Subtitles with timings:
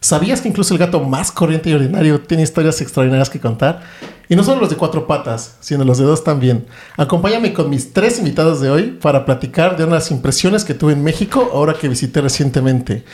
[0.00, 3.82] ¿Sabías que incluso el gato más corriente y ordinario tiene historias extraordinarias que contar?
[4.28, 6.66] Y no solo los de cuatro patas, sino los de dos también.
[6.96, 11.02] Acompáñame con mis tres invitados de hoy para platicar de unas impresiones que tuve en
[11.02, 13.04] México ahora que visité recientemente.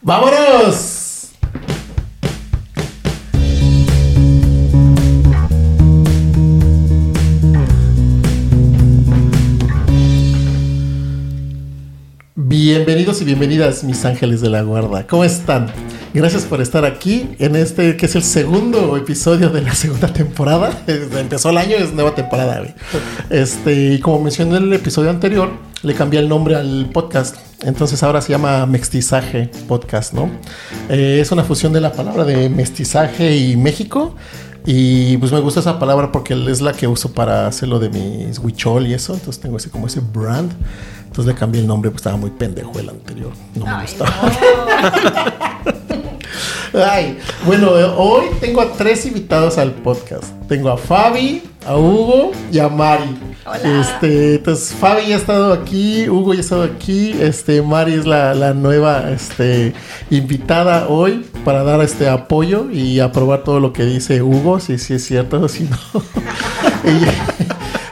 [0.00, 1.30] ¡Vámonos!
[12.36, 15.06] Bienvenidos y bienvenidas, mis ángeles de la guarda.
[15.06, 15.72] ¿Cómo están?
[16.14, 20.70] Gracias por estar aquí en este que es el segundo episodio de la segunda temporada.
[20.86, 22.62] Empezó el año, es nueva temporada.
[23.28, 25.50] Este, y como mencioné en el episodio anterior,
[25.82, 27.36] le cambié el nombre al podcast.
[27.62, 30.30] Entonces ahora se llama Mestizaje Podcast, ¿no?
[30.88, 34.14] Eh, es una fusión de la palabra de mestizaje y México.
[34.64, 38.38] Y pues me gusta esa palabra porque es la que uso para hacerlo de mis
[38.38, 39.12] huichol y eso.
[39.12, 40.52] Entonces tengo ese como ese brand.
[41.18, 43.32] Entonces le cambié el nombre, pues estaba muy pendejo el anterior.
[43.56, 44.14] No me gustaba.
[46.92, 50.26] Ay, bueno, hoy tengo a tres invitados al podcast.
[50.46, 53.18] Tengo a Fabi, a Hugo y a Mari.
[53.44, 53.80] Hola.
[53.80, 58.06] Este, entonces Fabi ya ha estado aquí, Hugo ya ha estado aquí, este, Mari es
[58.06, 59.74] la, la nueva este,
[60.10, 64.94] invitada hoy para dar este apoyo y aprobar todo lo que dice Hugo, si, si
[64.94, 65.78] es cierto o si no.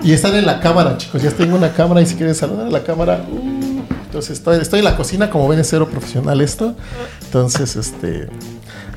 [0.07, 2.71] y están en la cámara, chicos, ya tengo una cámara y si quieren saludar a
[2.71, 3.25] la cámara.
[3.29, 6.77] uh, entonces estoy, estoy en la cocina, como ven es cero profesional esto.
[7.25, 8.29] Entonces, este,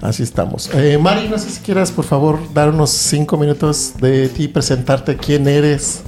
[0.04, 0.70] así estamos.
[0.72, 5.18] Eh, Mari, no sé si quieras, por favor, dar unos cinco minutos de ti, presentarte
[5.18, 6.02] quién eres,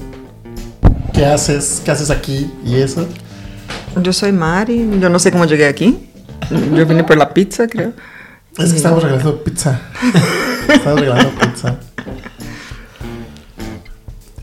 [1.14, 3.08] qué haces, qué haces aquí y eso.
[4.04, 5.98] Yo soy Mari, yo no sé cómo llegué aquí.
[6.76, 7.94] Yo vine por la pizza, creo.
[8.56, 9.82] Es que estamos regalando pizza.
[10.68, 11.80] estamos regalando pizza.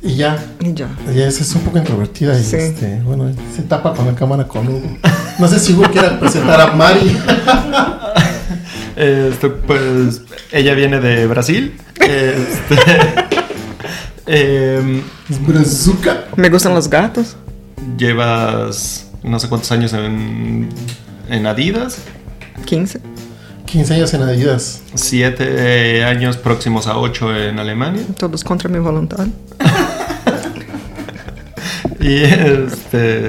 [0.08, 0.88] Y ya, Y ya.
[1.08, 2.56] ella es, es un poco introvertida y Sí.
[2.56, 4.96] este, bueno, se tapa con la cámara con Hugo.
[5.38, 7.16] No sé si Hugo quiere presentar a Mari.
[8.96, 11.76] Este, pues ella viene de Brasil.
[12.00, 12.76] Este,
[14.26, 16.24] em, Es brazuca.
[16.34, 17.36] Me gustan los gatos.
[17.96, 20.68] llevas no sé cuántos años en,
[21.30, 21.98] en Adidas.
[22.64, 23.00] 15.
[23.66, 24.80] 15 años en Adidas.
[24.94, 28.02] Siete años próximos a ocho en Alemania.
[28.16, 29.26] Todos contra mi voluntad.
[32.00, 33.28] Y este.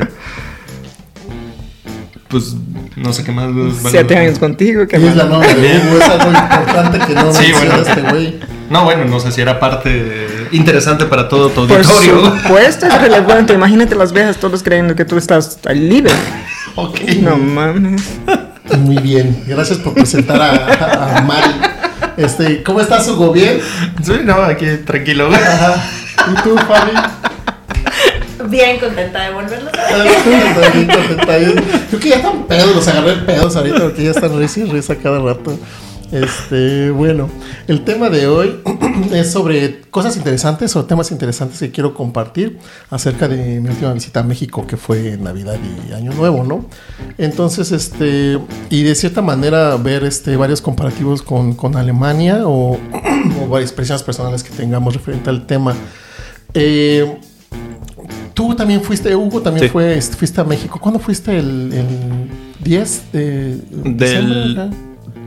[2.28, 2.56] Pues
[2.96, 3.50] no sé qué más.
[3.90, 4.88] Siete años contigo.
[4.88, 7.75] ¿qué Ella es la novia de Hugo, es algo importante que no Sí, bueno.
[7.78, 8.40] este güey.
[8.69, 12.31] No, bueno, no sé si era parte interesante para todo tu Por auditorio.
[12.44, 13.53] supuesto es relevante.
[13.53, 16.13] Imagínate las viejas todos creyendo que tú estás al libre.
[16.75, 17.00] ok.
[17.22, 18.03] No mames.
[18.78, 21.50] Muy bien, gracias por presentar a, a- a Mari.
[22.18, 23.31] Este, ¿cómo estás, Hugo?
[23.31, 23.59] ¿Bien?
[24.03, 25.29] Sí, no, aquí tranquilo.
[25.34, 25.84] Ajá.
[26.31, 26.91] ¿Y tú, Fabi?
[28.49, 30.87] Bien contenta de volverlos a ver.
[31.89, 34.95] Creo que ya están pedos, los agarré pedos ahorita porque ya están risa y risa
[34.95, 35.57] cada rato.
[36.11, 37.29] Este, bueno,
[37.67, 38.59] el tema de hoy
[39.13, 42.57] es sobre cosas interesantes o temas interesantes que quiero compartir
[42.89, 46.66] acerca de mi última visita a México, que fue Navidad y Año Nuevo, ¿no?
[47.19, 48.39] Entonces, este,
[48.71, 52.79] y de cierta manera ver este, varios comparativos con, con Alemania o,
[53.43, 55.75] o varias experiencias personales que tengamos referente al tema.
[56.55, 57.19] Eh,
[58.39, 59.69] Tú también fuiste, Hugo, también Sí.
[59.69, 60.79] fue, este, fuiste a México.
[60.79, 61.85] ¿Cuándo fuiste el, el
[62.63, 63.57] 10 de?
[63.83, 64.69] Del ajá?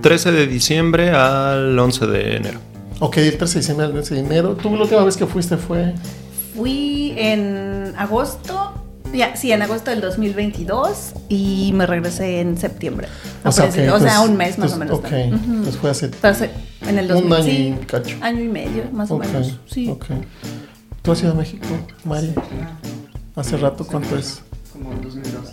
[0.01, 2.59] 13 de diciembre al 11 de enero.
[3.01, 4.57] Ok, el 13 de diciembre al 11 de enero.
[4.57, 5.93] ¿Tú la última vez que fuiste fue?
[6.57, 8.73] Fui en agosto,
[9.13, 13.09] ya, sí, en agosto del 2022 y me regresé en septiembre.
[13.45, 14.99] O sea, ok, o sea, entonces- un mes más o menos.
[14.99, 15.13] Ok, Ujú.
[15.35, 16.11] entonces fue hace
[16.89, 18.17] en el un 2000, año sí, y cacho.
[18.23, 19.59] año y medio, más Ok, o menos.
[19.67, 19.91] Sí.
[19.91, 20.07] ok.
[21.03, 21.67] ¿Tú has ido a México,
[22.05, 22.33] Mari?
[23.35, 24.43] ¿Hace rato cuánto es?
[24.73, 25.53] Como 2012,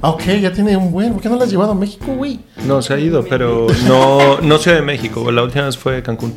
[0.00, 1.12] Ah, ok, ya tiene un buen.
[1.12, 2.38] ¿Por qué no la has llevado a México, güey?
[2.64, 5.32] No, se ha ido, pero no, no Ciudad de México.
[5.32, 6.34] La última vez fue Cancún.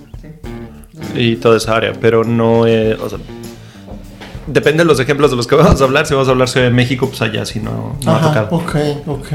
[1.15, 2.65] Y toda esa área, pero no.
[2.65, 3.19] eh, o sea,
[4.47, 6.07] depende de los ejemplos de los que vamos a hablar.
[6.07, 8.55] Si vamos a hablar Ciudad de México, pues allá sí no, no ha Ajá, tocado.
[8.57, 8.75] ok,
[9.07, 9.27] ok.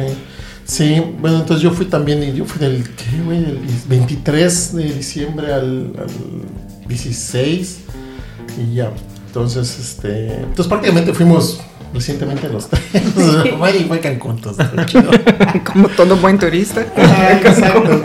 [0.64, 3.40] Sí, bueno, entonces yo fui también, y yo fui del, ¿qué, güey?
[3.40, 7.78] Del 23 de diciembre al, al 16
[8.58, 8.90] y ya.
[9.26, 11.60] Entonces, este, entonces prácticamente fuimos
[11.92, 12.82] recientemente los tres.
[13.80, 14.40] Y fue Cancún.
[15.72, 16.80] Como todo buen turista.
[16.96, 18.02] Exacto.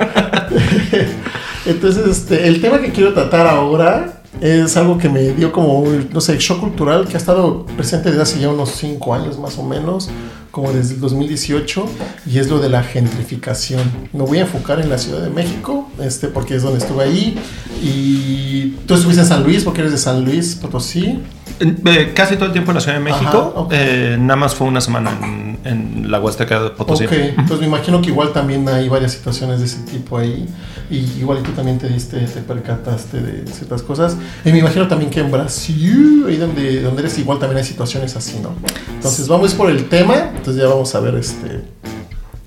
[1.66, 6.22] Entonces, este, el tema que quiero tratar ahora es algo que me dio como, no
[6.22, 9.64] sé, shock cultural que ha estado presente desde hace ya unos 5 años más o
[9.64, 10.10] menos,
[10.50, 11.86] como desde el 2018,
[12.26, 13.82] y es lo de la gentrificación.
[14.14, 17.40] Me voy a enfocar en la Ciudad de México, este, porque es donde estuve ahí,
[17.82, 21.20] y tú estuviste en San Luis, porque eres de San Luis, Potosí.
[21.60, 23.28] Eh, casi todo el tiempo en la Ciudad de México.
[23.28, 23.72] Ajá, ok.
[23.72, 27.06] eh, nada más fue una semana en, en la Huasteca Potosí.
[27.06, 30.48] Ok, entonces me imagino que igual también hay varias situaciones de ese tipo ahí.
[30.90, 34.18] Y igual tú también te diste, te percataste de ciertas cosas.
[34.44, 38.16] Y me imagino también que en Brasil, ahí donde, donde eres, igual también hay situaciones
[38.16, 38.56] así, ¿no?
[38.94, 41.62] Entonces vamos por el tema, entonces ya vamos a ver este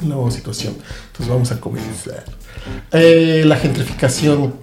[0.04, 0.74] nueva situación.
[1.06, 2.24] Entonces vamos a comenzar.
[2.92, 4.54] Eh, la gentrificación.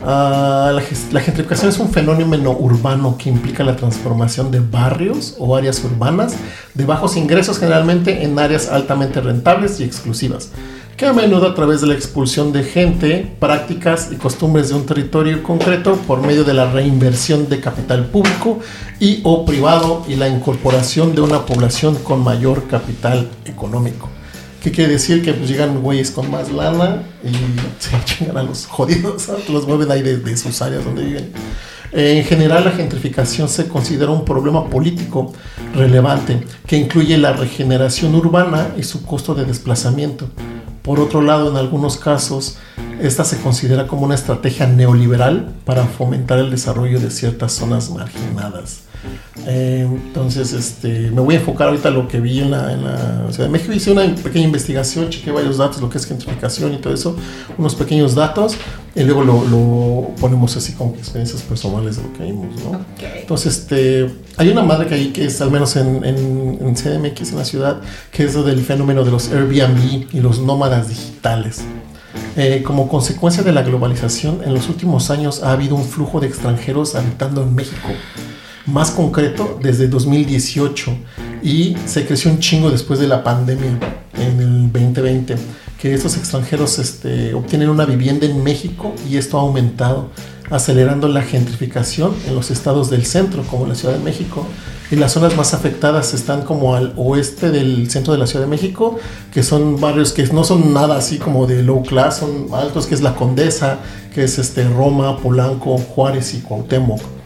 [0.00, 5.82] Ah, la, gentrificación es un fenómeno urbano que implica la transformación de barrios o áreas
[5.82, 6.36] urbanas
[6.74, 10.52] de bajos ingresos generalmente en áreas altamente rentables y exclusivas,
[10.96, 14.86] que a menudo a través de la expulsión de gente, prácticas y costumbres de un
[14.86, 18.60] territorio concreto por medio de la reinversión de capital público
[19.00, 24.10] y o privado y la incorporación de una población con mayor capital económico.
[24.62, 25.22] ¿Qué quiere decir?
[25.22, 27.28] Que pues, llegan güeyes con más lana y
[27.78, 29.52] se chingan a los jodidos, ¿no?
[29.52, 31.32] los mueven ahí de, de sus áreas donde viven.
[31.92, 35.32] Eh, en general, la gentrificación se considera un problema político
[35.74, 40.28] relevante que incluye la regeneración urbana y su costo de desplazamiento.
[40.82, 42.58] Por otro lado, en algunos casos,
[43.00, 48.87] esta se considera como una estrategia neoliberal para fomentar el desarrollo de ciertas zonas marginadas.
[49.46, 52.84] Eh, entonces, este, me voy a enfocar ahorita en lo que vi en la, en
[52.84, 53.72] la Ciudad de México.
[53.72, 57.16] Hice una pequeña investigación, chequé varios datos, lo que es gentrificación y todo eso,
[57.56, 58.56] unos pequeños datos,
[58.94, 62.70] y luego lo, lo ponemos así como experiencias personales de lo que vimos, ¿no?
[62.70, 63.02] Ok.
[63.20, 67.30] Entonces, este, hay una madre que hay que es, al menos en, en, en CDMX,
[67.30, 67.80] en la ciudad,
[68.10, 71.62] que es del fenómeno de los Airbnb y los nómadas digitales.
[72.36, 76.28] Eh, como consecuencia de la globalización, en los últimos años ha habido un flujo de
[76.28, 77.88] extranjeros habitando en México.
[78.72, 80.94] Más concreto, desde 2018.
[81.42, 83.78] Y se creció un chingo después de la pandemia,
[84.14, 85.36] en el 2020.
[85.80, 90.10] Que estos extranjeros este, obtienen una vivienda en México y esto ha aumentado,
[90.50, 94.46] acelerando la gentrificación en los estados del centro, como la Ciudad de México.
[94.90, 98.50] Y las zonas más afectadas están como al oeste del centro de la Ciudad de
[98.50, 98.98] México,
[99.32, 102.94] que son barrios que no son nada así como de low class, son altos, que
[102.94, 103.78] es la Condesa,
[104.14, 107.17] que es este Roma, Polanco, Juárez y Cuauhtémoc.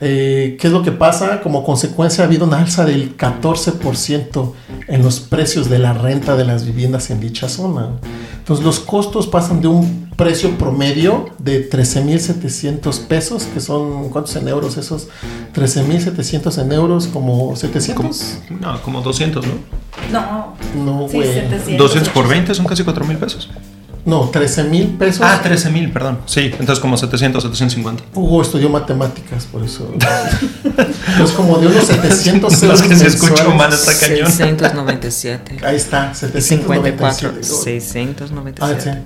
[0.00, 1.40] Eh, ¿Qué es lo que pasa?
[1.42, 4.52] Como consecuencia ha habido una alza del 14%
[4.88, 7.90] en los precios de la renta de las viviendas en dicha zona.
[8.38, 14.48] Entonces los costos pasan de un precio promedio de 13.700 pesos, que son, ¿cuántos en
[14.48, 15.08] euros esos?
[15.54, 18.38] 13.700 en euros, como 700.
[18.60, 19.52] No, como 200, ¿no?
[20.12, 20.54] No.
[20.76, 21.32] No, Sí, güey.
[21.32, 21.76] 700.
[21.78, 23.48] 200 por 20 son casi 4 mil pesos.
[24.10, 25.22] No, 13.000 pesos.
[25.24, 26.18] Ah, 13 mil, perdón.
[26.26, 28.02] Sí, entonces como 700, 750.
[28.12, 29.94] Hugo estudió matemáticas, por eso.
[31.22, 34.26] es como de unos 700 Es euros que se escucha mal está cañón.
[34.26, 35.58] 697.
[35.64, 37.34] Ahí está, Y 54.
[37.40, 37.80] 797.
[37.80, 38.60] 697.
[38.60, 38.98] Ah,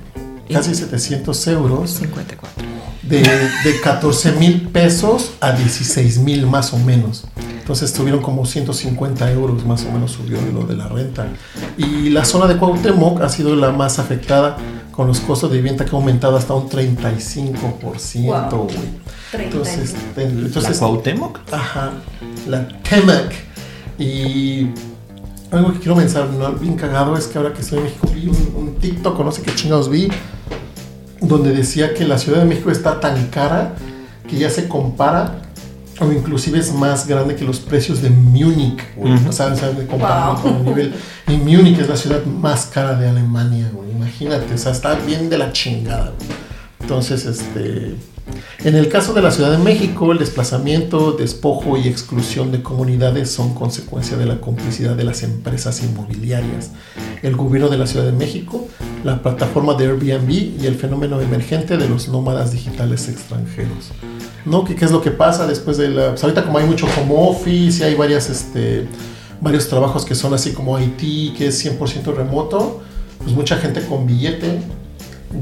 [0.46, 0.54] sí.
[0.54, 1.90] Casi 700 euros.
[1.90, 2.64] 54.
[3.02, 7.26] De, de 14 mil pesos a 16 mil más o menos.
[7.60, 11.28] Entonces tuvieron como 150 euros más o menos subió lo de la renta.
[11.76, 14.56] Y la zona de Cuauhtémoc ha sido la más afectada
[14.94, 18.64] con los costos de vivienda que ha aumentado hasta un 35%, Wow.
[18.64, 18.79] güey.
[19.32, 19.56] 30.
[19.56, 21.41] Entonces, ¿La entonces Cuauhtémoc?
[21.52, 21.93] Ajá,
[22.49, 23.32] la Temac.
[23.99, 24.69] Y
[25.50, 28.55] algo que quiero mencionar, bien cagado, es que ahora que estoy en México vi un,
[28.56, 30.08] un TikTok, o no sé qué chingados vi,
[31.20, 33.75] donde decía que la Ciudad de México está tan cara
[34.29, 35.43] que ya se compara
[36.00, 39.14] o inclusive es más grande que los precios de Múnich, güey.
[39.14, 39.29] Ujú.
[39.29, 40.43] O sea, o sea, de compararlo Wow.
[40.43, 40.94] con el nivel.
[41.29, 43.91] Y Múnich es la ciudad más cara de Alemania, güey.
[43.93, 46.28] Imagínate, o sea, está bien de la chingada, güey.
[46.80, 47.95] Entonces, este.
[48.64, 53.30] En el caso de la Ciudad de México, el desplazamiento, despojo y exclusión de comunidades
[53.30, 56.71] son consecuencia de la complicidad de las empresas inmobiliarias,
[57.23, 58.66] el gobierno de la Ciudad de México,
[59.04, 63.92] la plataforma de Airbnb y el fenómeno emergente de los nómadas digitales extranjeros.
[64.46, 64.64] ¿No?
[64.64, 66.11] ¿Qué, qué es lo que pasa después de la...
[66.11, 68.88] pues ahorita como hay mucho home office y hay varias, este,
[69.40, 72.82] varios trabajos que son así como IT, que es 100% remoto,
[73.23, 74.61] pues mucha gente con billete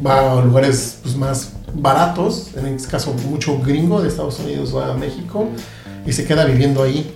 [0.04, 4.92] va a lugares pues, más baratos, en este caso mucho gringo de Estados Unidos va
[4.92, 5.48] a México
[6.04, 7.14] y se queda viviendo ahí.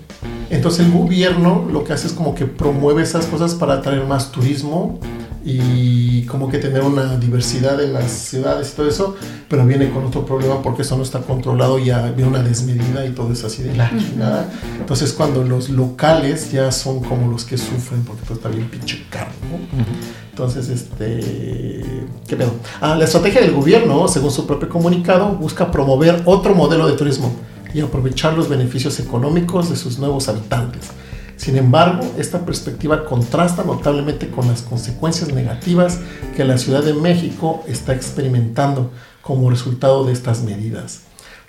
[0.48, 4.30] Entonces el gobierno lo que hace es como que promueve esas cosas para atraer más
[4.30, 5.00] turismo
[5.48, 9.16] y como que tener una diversidad en las ciudades y todo eso,
[9.48, 13.10] pero viene con otro problema porque eso no está controlado, ya viene una desmedida y
[13.10, 14.50] todo es así de la chingada.
[14.80, 19.06] Entonces cuando los locales ya son como los que sufren porque todo está bien pinche
[19.08, 19.84] caro, ¿no?
[20.36, 22.04] Entonces, este.
[22.28, 22.50] ¿Qué pedo?
[22.82, 27.34] Ah, la estrategia del gobierno, según su propio comunicado, busca promover otro modelo de turismo
[27.72, 30.90] y aprovechar los beneficios económicos de sus nuevos habitantes.
[31.36, 36.00] Sin embargo, esta perspectiva contrasta notablemente con las consecuencias negativas
[36.34, 38.90] que la Ciudad de México está experimentando
[39.22, 41.02] como resultado de estas medidas.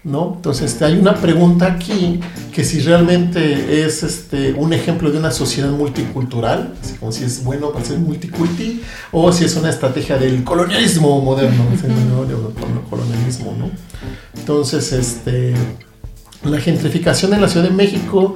[0.03, 0.34] ¿no?
[0.36, 2.20] Entonces este, hay una pregunta aquí
[2.53, 7.72] que si realmente es este, un ejemplo de una sociedad multicultural, como si es bueno
[7.72, 11.65] para ser multiculti, o si es una estrategia del colonialismo moderno,
[12.89, 13.70] colonialismo, ¿no?
[14.38, 15.53] Entonces, este,
[16.44, 18.36] la gentrificación en la Ciudad de México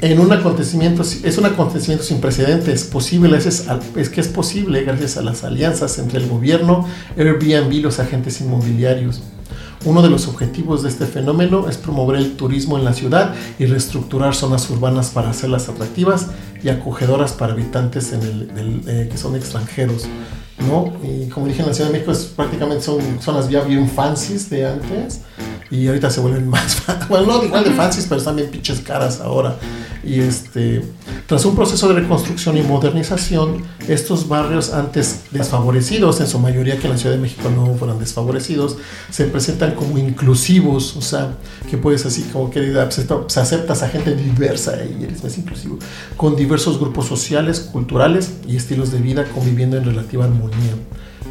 [0.00, 5.22] en un acontecimiento, es un acontecimiento sin precedentes, posible, es, que es posible gracias a
[5.22, 9.22] las alianzas entre el gobierno, Airbnb y los agentes inmobiliarios.
[9.84, 13.66] Uno de los objetivos de este fenómeno es promover el turismo en la ciudad y
[13.66, 16.28] reestructurar zonas urbanas para hacerlas atractivas
[16.62, 20.06] y acogedoras para habitantes en el, eh, que son extranjeros.
[20.68, 20.92] ¿no?
[21.02, 24.48] Y como dije en la Ciudad de México, es, prácticamente son zonas ya bien fancies
[24.50, 25.22] de antes
[25.72, 29.20] y ahorita se vuelven más, bueno, no igual de fancies, pero están bien pinches caras
[29.20, 29.56] ahora.
[30.04, 30.84] Y este,
[31.26, 36.88] tras un proceso de reconstrucción y modernización, estos barrios antes desfavorecidos, en su mayoría que
[36.88, 38.76] en la Ciudad de México no fueran desfavorecidos,
[39.10, 41.36] se presentan como inclusivos, o sea,
[41.70, 42.74] que puedes así como que
[43.28, 45.78] se aceptas a gente diversa y eres más inclusivo,
[46.18, 50.74] con diversos grupos sociales, culturales y estilos de vida conviviendo en relativa armonía.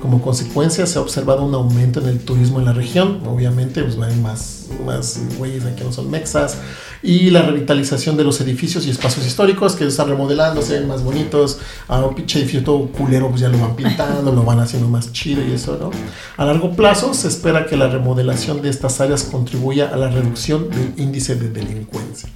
[0.01, 3.97] Como consecuencia se ha observado un aumento en el turismo en la región, obviamente pues
[3.97, 6.57] van más, más güeyes aquí no son mexas,
[7.03, 11.03] y la revitalización de los edificios y espacios históricos que están remodelando, se ven más
[11.03, 14.89] bonitos, a un pinche edificio todo culero pues ya lo van pintando, lo van haciendo
[14.89, 15.91] más chido y eso, ¿no?
[16.35, 20.67] A largo plazo se espera que la remodelación de estas áreas contribuya a la reducción
[20.71, 22.27] del índice de delincuencia,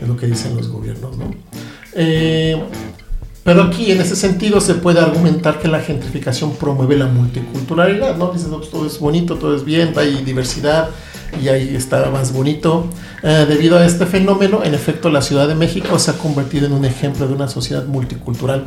[0.00, 1.32] es lo que dicen los gobiernos, ¿no?
[1.94, 2.60] Eh,
[3.44, 8.30] pero aquí, en ese sentido, se puede argumentar que la gentrificación promueve la multiculturalidad, ¿no?
[8.30, 10.90] Dices, todo es bonito, todo es bien, hay diversidad
[11.42, 12.86] y ahí está más bonito.
[13.22, 16.72] Eh, debido a este fenómeno, en efecto, la Ciudad de México se ha convertido en
[16.72, 18.66] un ejemplo de una sociedad multicultural.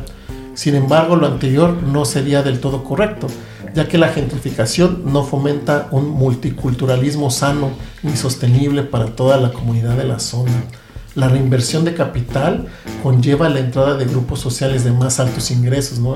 [0.52, 3.28] Sin embargo, lo anterior no sería del todo correcto,
[3.74, 7.70] ya que la gentrificación no fomenta un multiculturalismo sano
[8.02, 10.52] ni sostenible para toda la comunidad de la zona.
[11.16, 12.66] La reinversión de capital
[13.02, 16.14] conlleva la entrada de grupos sociales de más altos ingresos, ¿no?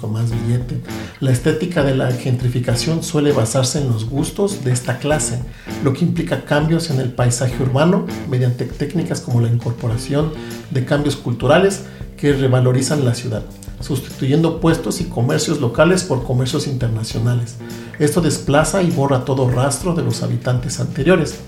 [0.00, 0.80] con más billete.
[1.18, 5.40] La estética de la gentrificación suele basarse en los gustos de esta clase,
[5.82, 10.32] lo que implica cambios en el paisaje urbano mediante técnicas como la incorporación
[10.70, 11.82] de cambios culturales
[12.16, 13.42] que revalorizan la ciudad
[13.80, 17.56] sustituyendo puestos y comercios locales por comercios internacionales.
[18.00, 21.38] Esto desplaza y borra todo rastro de los habitantes anteriores.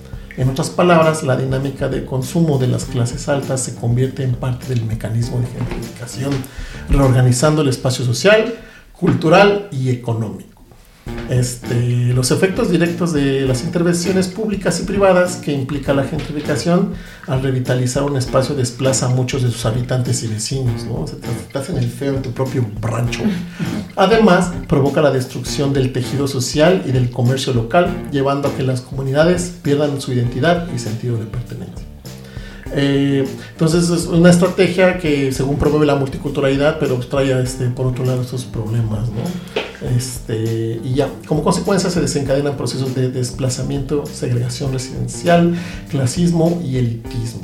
[0.41, 4.69] En otras palabras, la dinámica de consumo de las clases altas se convierte en parte
[4.69, 6.33] del mecanismo de gentrificación,
[6.89, 8.55] reorganizando el espacio social,
[8.99, 10.50] cultural y económico.
[11.31, 16.95] Este, los efectos directos de las intervenciones públicas y privadas que implica la gentrificación
[17.29, 21.07] al revitalizar un espacio desplaza a muchos de sus habitantes y vecinos, ¿no?
[21.07, 23.23] Se te, hacen el feo en tu propio rancho.
[23.95, 28.81] Además, provoca la destrucción del tejido social y del comercio local, llevando a que las
[28.81, 31.87] comunidades pierdan su identidad y sentido de pertenencia.
[32.73, 38.05] Eh, entonces es una estrategia que según promueve la multiculturalidad, pero trae este, por otro
[38.05, 39.70] lado estos problemas, ¿no?
[39.83, 45.55] Este, y ya, como consecuencia se desencadenan procesos de desplazamiento, segregación residencial,
[45.91, 47.41] clasismo y elitismo.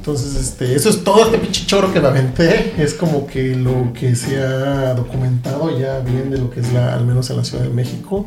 [0.00, 2.72] Entonces, este, eso es todo este pinche que me aventé.
[2.82, 6.94] Es como que lo que se ha documentado ya bien de lo que es la,
[6.94, 8.26] al menos en la Ciudad de México,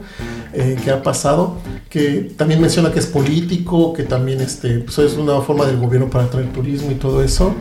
[0.54, 1.58] eh, que ha pasado.
[1.90, 6.12] Que también menciona que es político, que también este, pues es una forma del gobierno
[6.12, 7.56] para atraer turismo y todo eso.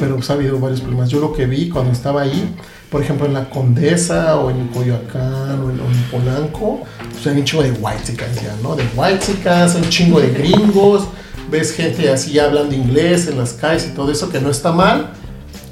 [0.00, 1.10] Pero pues, ha habido varios problemas.
[1.10, 2.54] Yo lo que vi cuando estaba ahí
[2.90, 5.78] por ejemplo, en la Condesa o en Coyoacán o en,
[6.10, 6.80] Polanco,
[7.12, 8.16] pues hay un chingo de white
[8.62, 8.76] ¿no?
[8.76, 11.04] De white hay un chingo de gringos,
[11.50, 15.10] ves gente así hablando inglés en las calles y todo eso, que no está mal.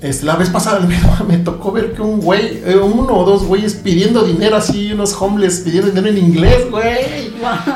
[0.03, 0.81] Este, la vez pasada
[1.29, 5.15] me, tocó ver que un güey, eh, uno o dos güeyes pidiendo dinero así, unos
[5.19, 7.33] homeless pidiendo dinero en inglés, güey.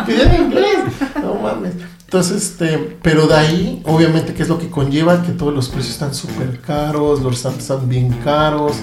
[0.06, 0.78] Pidiendo en inglés.
[1.23, 1.73] No mames.
[2.04, 5.23] Entonces, este, pero de ahí, obviamente, ¿qué es lo que conlleva?
[5.23, 8.75] Que todos los precios están súper caros, los restaurantes están bien caros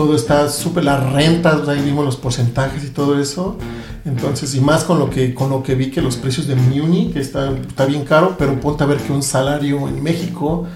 [0.00, 3.58] todo está súper, las rentas, ahí vimos los porcentajes y todo eso.
[4.06, 7.10] Entonces, y más con lo que, con lo que vi que los precios de Muni,
[7.12, 10.66] que está, está bien caro, pero ponte a ver que un salario en México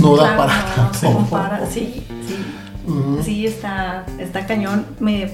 [0.00, 3.22] no da para no, sí, sí.
[3.22, 4.86] Sí, está, está cañón.
[4.98, 5.30] Me,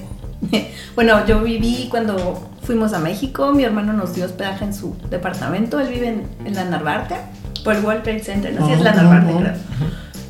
[0.95, 5.79] bueno, yo viví cuando fuimos a México, mi hermano nos dio hospedaje en su departamento,
[5.79, 7.15] él vive en, la Narvarte,
[7.63, 9.53] por el World Trade Center, así es la Narvarte, creo.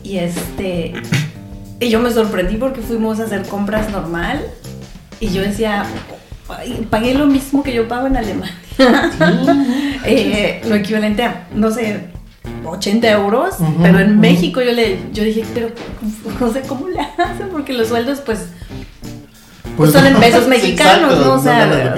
[0.04, 0.94] Y este,
[1.80, 4.46] y yo me sorprendí porque fuimos a hacer compras normal
[5.20, 5.86] y yo decía,
[6.90, 8.56] pagué lo mismo que yo pago en Alemania.
[10.08, 12.10] Eh, lo equivalente a, no sé,
[12.64, 15.70] 80 euros, pero en México yo le yo dije, pero
[16.40, 18.50] no sé cómo le hacen, porque los sueldos pues,
[19.76, 21.34] pues son en pesos mexicanos, ¿no?
[21.34, 21.96] O sea,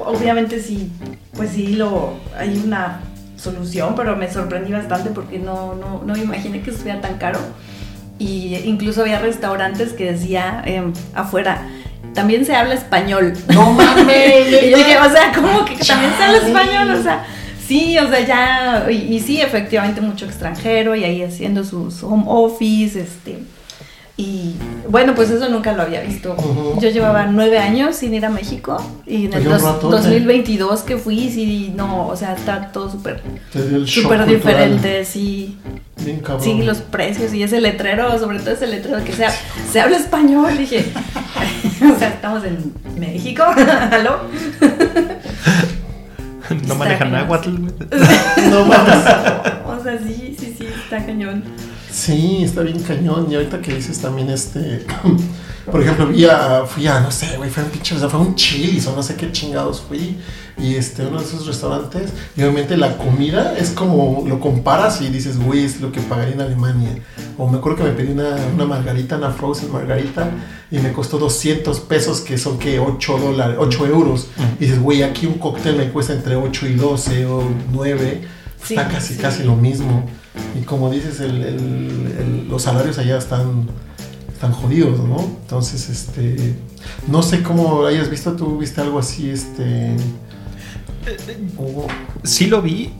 [0.00, 0.90] obviamente sí
[1.36, 3.00] pues sí, lo, hay una
[3.36, 7.38] solución, pero me sorprendí bastante porque no, no, no me imaginé que estuviera tan caro.
[8.18, 11.66] Y incluso había restaurantes que decía em, afuera,
[12.14, 13.34] también se habla español.
[13.52, 14.48] No mames.
[14.62, 16.90] y yo dije, o sea, ¿cómo que también se habla español?
[16.92, 17.26] O sea,
[17.66, 22.24] sí, o sea, ya, y, y sí, efectivamente mucho extranjero y ahí haciendo sus home
[22.26, 23.38] office, este,
[24.18, 24.54] y
[24.88, 26.34] bueno, pues eso nunca lo había visto.
[26.80, 29.96] Yo llevaba nueve años sin ir a México y en el Oye, un dos- ratote.
[29.96, 34.26] 2022 que fui, sí, no, o sea, está todo súper, Te dio el shock súper
[34.26, 35.58] diferente, sí.
[36.02, 36.42] Bien cabrón.
[36.42, 39.30] Sí, los precios y ese letrero, sobre todo ese letrero que sea,
[39.70, 40.84] se habla español, dije.
[41.94, 43.42] o sea, estamos en México,
[43.90, 44.20] ¿aló?
[46.66, 47.40] No manejan güey.
[48.50, 49.04] No mames.
[49.66, 51.42] O sea, sí, sí, sí, está cañón.
[51.96, 53.26] Sí, está bien cañón.
[53.30, 54.84] Y ahorita que dices también este.
[55.70, 58.20] Por ejemplo, fui a, fui a no sé, güey, fue un pinche, o sea, fue
[58.20, 60.16] un chilis o no sé qué chingados fui.
[60.58, 65.08] Y este, uno de esos restaurantes, y obviamente la comida es como, lo comparas y
[65.08, 66.90] dices, güey, es lo que pagaría en Alemania.
[67.36, 70.30] O me acuerdo que me pedí una, una margarita, una frozen margarita,
[70.70, 74.28] y me costó 200 pesos, que son que 8 dólares, 8 euros.
[74.60, 78.20] Y dices, güey, aquí un cóctel me cuesta entre 8 y 12 o 9.
[78.62, 79.20] Sí, Está casi, sí.
[79.20, 80.08] casi lo mismo.
[80.58, 83.68] Y como dices, el- el- el- los salarios allá están,
[84.32, 85.18] están jodidos, ¿no?
[85.20, 86.54] Entonces, este,
[87.08, 89.96] no sé cómo hayas visto, tú viste algo así, este...
[91.56, 91.86] Hugo?
[92.24, 92.92] Sí lo vi.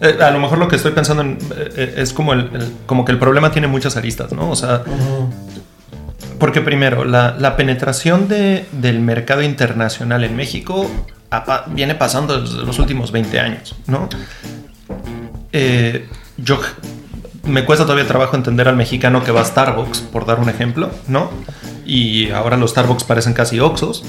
[0.00, 2.50] Eh, a lo mejor lo que estoy pensando en, eh, es como, el,
[2.86, 4.48] como que el problema tiene muchas aristas, ¿no?
[4.50, 4.82] O sea,
[6.38, 10.88] porque primero, la, la penetración de- del mercado internacional en México
[11.74, 14.08] viene pasando desde los últimos 20 años, ¿no?
[15.52, 16.58] Eh, yo
[17.44, 20.90] me cuesta todavía trabajo entender al mexicano que va a Starbucks, por dar un ejemplo,
[21.06, 21.30] ¿no?
[21.86, 24.04] Y ahora los Starbucks parecen casi Oxos.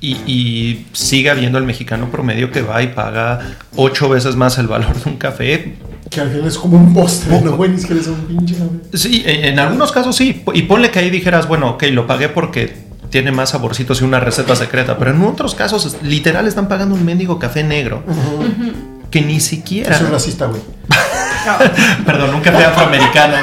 [0.00, 3.40] Y, y sigue habiendo el mexicano promedio que va y paga
[3.74, 5.76] ocho veces más el valor de un café.
[6.08, 7.70] Que al final es como un postre, ¿no, güey?
[7.72, 8.54] Ni siquiera es un pinche...
[8.94, 10.44] Sí, en algunos casos sí.
[10.54, 12.76] Y ponle que ahí dijeras, bueno, ok, lo pagué porque
[13.10, 14.96] tiene más saborcitos y una receta secreta.
[14.98, 18.97] Pero en otros casos, es- literal, están pagando un mendigo café negro Ujú.
[19.10, 19.96] Que ni siquiera.
[19.96, 20.60] Soy racista, güey.
[22.06, 23.36] Perdón, un café afroamericano.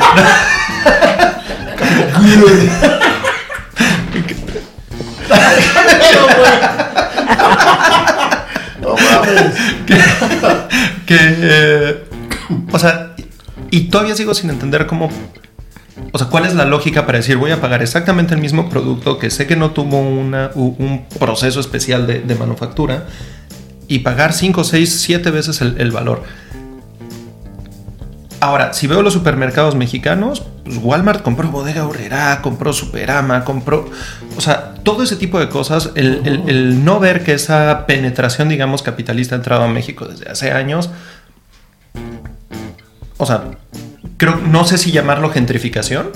[8.81, 9.53] No mames.
[11.05, 12.03] que, eh,
[12.71, 13.15] o sea,
[13.71, 15.09] y todavía sigo sin entender cómo,
[16.11, 19.17] o sea, cuál es la lógica para decir voy a pagar exactamente el mismo producto
[19.17, 23.05] que sé que no tuvo una, un proceso especial de, de manufactura
[23.87, 26.23] y pagar 5, 6, 7 veces el, valor.
[28.41, 33.89] Ahora, si veo los supermercados mexicanos, pues Walmart compró Bodega Horrera, compró Superama, compró...
[34.37, 38.49] O sea, todo ese tipo de cosas, el, el- el no ver que esa penetración,
[38.49, 40.89] digamos, capitalista ha entrado a México desde hace años,
[43.17, 43.45] o sea,
[44.17, 46.11] creo, no sé si llamarlo gentrificación.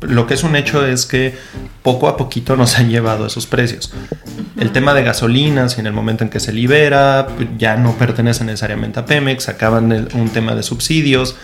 [0.00, 1.36] Lo que es un hecho es que
[1.82, 3.92] poco a poquito nos han llevado esos precios.
[4.56, 7.26] El tema de gasolinas y en el momento en que se libera,
[7.58, 11.36] ya no pertenece necesariamente a Pemex, acaban un tema de subsidios.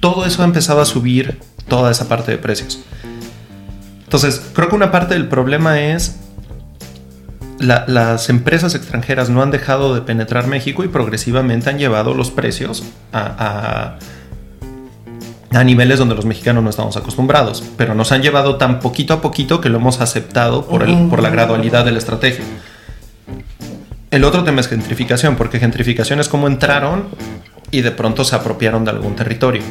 [0.00, 2.80] Todo eso ha empezado a subir toda esa parte de precios.
[4.04, 6.16] Entonces, creo que una parte del problema es
[7.58, 12.30] la- las empresas extranjeras no han dejado de penetrar México y progresivamente han llevado los
[12.30, 13.96] precios a,
[15.54, 19.20] a niveles donde los mexicanos no estamos acostumbrados, pero nos han llevado tan poquito a
[19.20, 22.44] poquito que lo hemos aceptado por, el, por la gradualidad de la estrategia.
[24.10, 27.06] El otro tema es gentrificación, porque gentrificación es como entraron
[27.70, 29.62] y de pronto se apropiaron de algún territorio.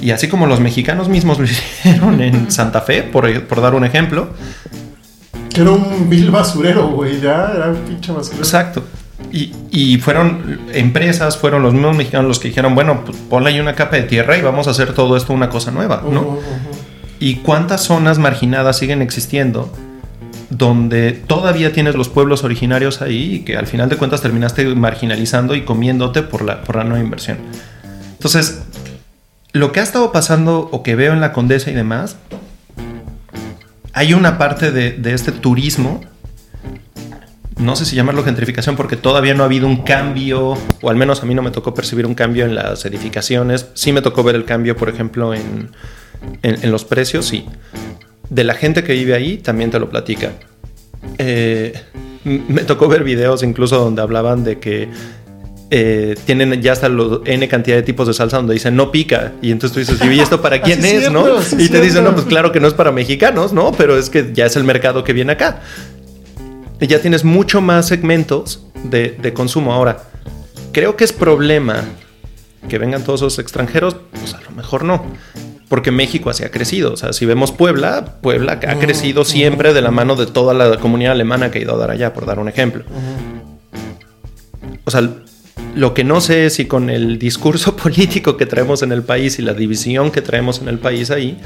[0.00, 3.84] Y así como los mexicanos mismos lo hicieron en Santa Fe, por, por dar un
[3.84, 4.28] ejemplo,
[5.52, 7.20] Que era un vil basurero, güey.
[7.20, 8.42] Ya era un pinche basurero.
[8.42, 8.82] Exacto.
[9.34, 13.58] Y, y fueron empresas, fueron los mismos mexicanos los que dijeron, bueno, pues ponle ahí
[13.58, 16.38] una capa de tierra y vamos a hacer todo esto una cosa nueva, ¿no?
[17.18, 19.72] ¿Y cuántas zonas marginadas siguen existiendo
[20.50, 25.56] donde todavía tienes los pueblos originarios ahí y que al final de cuentas terminaste marginalizando
[25.56, 27.38] y comiéndote por la, por la nueva inversión?
[28.12, 28.62] Entonces,
[29.52, 32.18] lo que ha estado pasando o que veo en la Condesa y demás,
[33.92, 36.02] hay una parte de, de este turismo,
[37.56, 41.22] no sé si llamarlo gentrificación porque todavía no ha habido un cambio, o al menos
[41.22, 44.34] a mí no me tocó percibir un cambio en las edificaciones, sí me tocó ver
[44.34, 45.70] el cambio, por ejemplo, en,
[46.42, 47.46] en, en los precios, sí.
[48.28, 50.32] De la gente que vive ahí, también te lo platica.
[51.18, 51.74] Eh,
[52.24, 54.88] me tocó ver videos incluso donde hablaban de que
[55.70, 59.32] eh, tienen ya hasta los N cantidad de tipos de salsa donde dicen no pica.
[59.42, 61.26] Y entonces tú dices, ¿y esto para quién es, no?
[61.58, 63.72] y te dicen, no, pues claro que no es para mexicanos, ¿no?
[63.72, 65.62] Pero es que ya es el mercado que viene acá.
[66.80, 69.72] Y ya tienes mucho más segmentos de, de consumo.
[69.72, 70.04] Ahora,
[70.72, 71.84] creo que es problema
[72.68, 75.04] que vengan todos esos extranjeros, pues a lo mejor no.
[75.68, 76.92] Porque México así ha crecido.
[76.92, 80.78] O sea, si vemos Puebla, Puebla ha crecido siempre de la mano de toda la
[80.78, 82.84] comunidad alemana que ha ido a dar allá, por dar un ejemplo.
[84.84, 85.08] O sea,
[85.74, 89.38] lo que no sé es si con el discurso político que traemos en el país
[89.38, 91.40] y la división que traemos en el país ahí,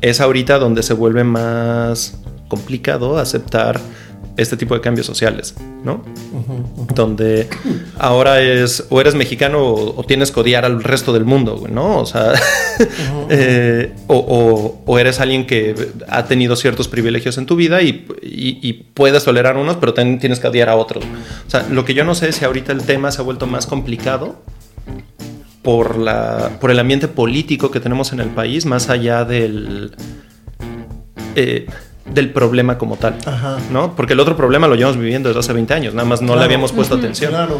[0.00, 3.80] es ahorita donde se vuelve más complicado aceptar
[4.36, 6.02] este tipo de cambios sociales, ¿no?
[6.94, 7.48] Donde
[7.98, 11.98] ahora es o eres mexicano o, tienes que odiar al resto del mundo, ¿no?
[11.98, 12.32] O sea,
[13.30, 15.74] eh, o, eres alguien que
[16.08, 17.92] ha tenido ciertos privilegios en tu vida y,
[18.94, 21.04] puedes tolerar unos, pero también tienes que odiar a otros.
[21.04, 23.46] O sea, lo que yo no sé es si ahorita el tema se ha vuelto
[23.46, 24.36] más complicado
[25.62, 29.92] por, la, por el ambiente político que tenemos en el país, más allá del...
[31.36, 31.66] Eh,
[32.06, 33.16] del problema como tal,
[33.72, 33.96] ¿no?
[33.96, 36.44] Porque el otro problema lo llevamos viviendo desde hace 20 años, nada más no le
[36.44, 37.30] habíamos puesto atención.
[37.30, 37.58] Claro,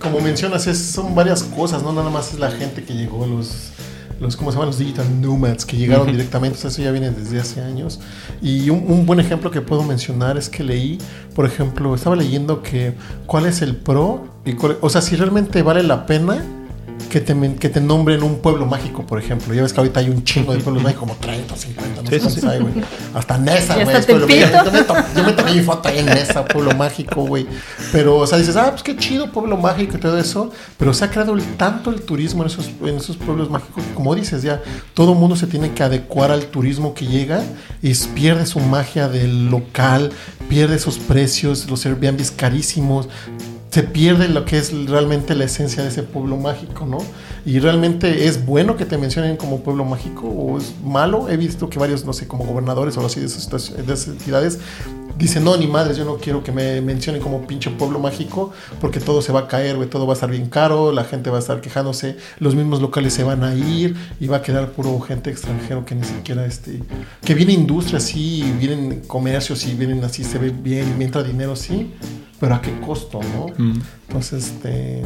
[0.00, 3.72] como mencionas, es, son varias cosas, no nada más es la gente que llegó, los,
[4.20, 4.68] los ¿cómo se llaman?
[4.68, 8.00] Los digital nomads que llegaron directamente, eso ya viene desde hace años.
[8.40, 10.98] Y un, buen ejemplo que puedo mencionar es que leí,
[11.34, 12.94] por ejemplo, estaba leyendo que
[13.26, 16.42] cuál es el pro, y o sea, si realmente vale la pena
[17.08, 19.54] que te, que te nombren un pueblo mágico, por ejemplo.
[19.54, 22.20] Ya ves que ahorita hay un chingo de pueblos mágicos, como 30, 50, no sé
[22.20, 22.74] cuántos hay, güey.
[23.14, 24.40] Hasta Nesa, güey.
[25.16, 27.46] Yo, me tomé mi foto ahí en Nesa, pueblo mágico, güey.
[27.92, 30.50] Pero, o sea, dices, ah, pues qué chido, pueblo mágico y todo eso.
[30.78, 34.14] Pero se ha creado tanto el turismo en esos, en esos pueblos mágicos que, como
[34.14, 34.62] dices, ya
[34.94, 37.42] todo el mundo se tiene que adecuar al turismo que llega
[37.82, 40.10] y pierde su magia del local,
[40.48, 43.08] pierde sus precios, los Airbnbs carísimos
[43.74, 46.98] se pierde lo que es realmente la esencia de ese pueblo mágico, ¿no?
[47.46, 51.28] Y realmente es bueno que te mencionen como pueblo mágico o es malo.
[51.28, 54.58] He visto que varios, no sé, como gobernadores o así de esas, entidades
[55.18, 58.98] dicen, no, ni madres, yo no quiero que me mencionen como pinche pueblo mágico porque
[58.98, 61.36] todo se va a caer, güey, todo va a estar bien caro, la gente va
[61.36, 64.98] a estar quejándose, los mismos locales se van a ir y va a quedar puro
[65.00, 66.82] gente extranjero que ni siquiera, este,
[67.24, 71.54] que viene industria, sí, vienen comercios y vienen así, se ve bien, y entra dinero,
[71.54, 71.92] sí,
[72.40, 73.46] pero a qué costo, ¿no?
[73.56, 73.82] Mm.
[74.08, 75.04] Entonces, este...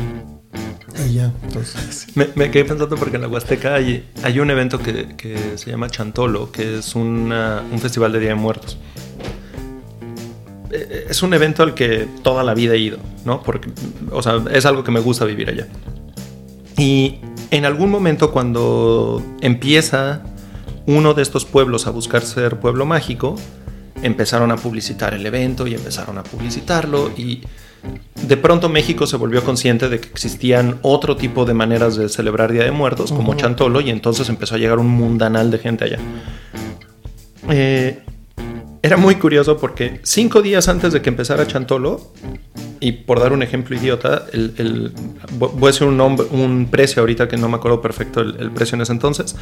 [1.07, 2.07] Y ya, entonces...
[2.15, 5.71] Me, me, quedé pensando porque en la Huasteca hay, hay un evento que, que, se
[5.71, 8.79] llama Chantolo, que es una, un festival de Día de Muertos.
[10.71, 13.43] Eh, es un evento al que toda la vida he ido, ¿no?
[13.43, 13.71] Porque,
[14.11, 15.69] o sea, es algo que me gusta vivir allá.
[16.77, 20.23] Y en algún momento cuando empieza
[20.87, 23.37] uno de estos pueblos a buscar ser pueblo mágico,
[24.03, 27.43] empezaron a publicitar el evento y empezaron a publicitarlo y
[28.23, 32.53] de pronto México se volvió consciente de que existían otro tipo de maneras de celebrar
[32.53, 35.99] Día de Muertos, como Chantolo, y entonces empezó a llegar un mundanal de gente allá.
[37.49, 38.03] Eh,
[38.83, 42.13] era muy curioso porque cinco días antes de que empezara Chantolo,
[42.81, 44.93] y por dar un ejemplo idiota, el,
[45.33, 48.51] voy a decir un, nombre, un precio ahorita que no me acuerdo perfecto el, el
[48.51, 49.37] precio en ese entonces,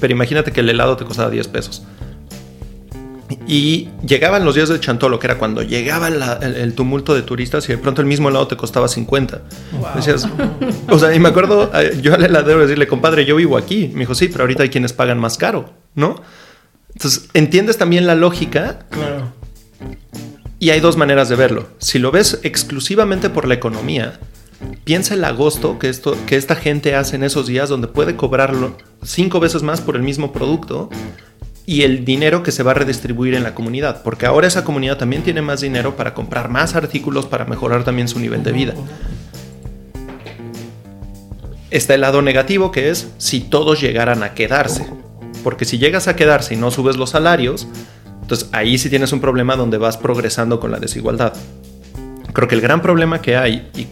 [0.00, 1.84] pero imagínate que el helado te costaba 10 pesos.
[3.46, 7.72] Y llegaban los días de Chantolo, que era cuando llegaba el, tumulto de turistas y
[7.72, 9.42] de pronto el mismo helado te costaba 50.
[9.94, 10.28] Decías,
[10.88, 13.90] o sea, y me acuerdo yo al heladero decirle, compadre, yo vivo aquí.
[13.92, 16.16] Me dijo, sí, pero ahorita hay quienes pagan más caro, ¿no?
[16.94, 18.80] Entonces, ¿entiendes también la lógica?
[18.90, 19.32] Claro.
[20.58, 21.68] Y hay dos maneras de verlo.
[21.78, 24.20] Si lo ves exclusivamente por la economía,
[24.84, 28.76] piensa el agosto que, esto, que esta gente hace en esos días donde puede cobrarlo
[29.02, 30.90] cinco veces más por el mismo producto
[31.64, 34.98] y el dinero que se va a redistribuir en la comunidad, porque ahora esa comunidad
[34.98, 38.74] también tiene más dinero para comprar más artículos para mejorar también su nivel de vida.
[41.70, 44.86] Está el lado negativo que es si todos llegaran a quedarse,
[45.44, 47.68] porque si llegas a quedarse y no subes los salarios,
[48.20, 51.32] entonces ahí sí tienes un problema donde vas progresando con la desigualdad.
[52.32, 53.86] Creo que el gran problema que hay, y,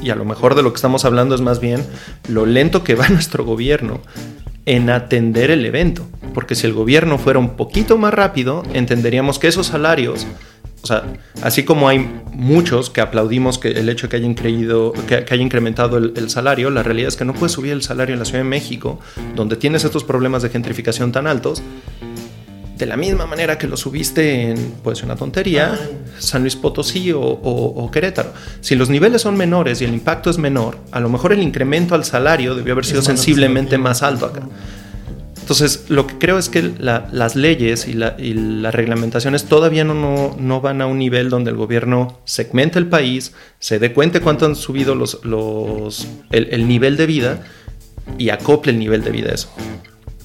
[0.00, 1.84] y a lo mejor de lo que estamos hablando es más bien
[2.28, 4.00] lo lento que va nuestro gobierno
[4.66, 6.06] en atender el evento.
[6.32, 10.26] Porque si el gobierno fuera un poquito más rápido, entenderíamos que esos salarios,
[10.82, 11.04] o sea,
[11.42, 15.96] así como hay muchos que aplaudimos que el hecho que hayan, creído, que, haya incrementado
[15.96, 18.48] el, salario, la realidad es que no puedes subir el salario en la Ciudad de
[18.50, 19.00] México,
[19.34, 21.62] donde tienes estos problemas de gentrificación tan altos,
[22.84, 25.78] de la misma manera que lo subiste en, puede ser una tontería,
[26.18, 28.34] San Luis Potosí o, Querétaro.
[28.60, 31.94] Si los niveles son menores y el impacto es menor, a lo mejor el incremento
[31.94, 34.42] al salario debió haber sido sensiblemente más alto acá.
[35.40, 40.82] Entonces, lo que creo es que las leyes y, las reglamentaciones todavía no, no, van
[40.82, 44.94] a un nivel donde el gobierno segmente el país, se dé cuenta cuánto han subido
[44.94, 47.42] los, los, el, el nivel de vida
[48.18, 49.48] y acople el nivel de vida a eso.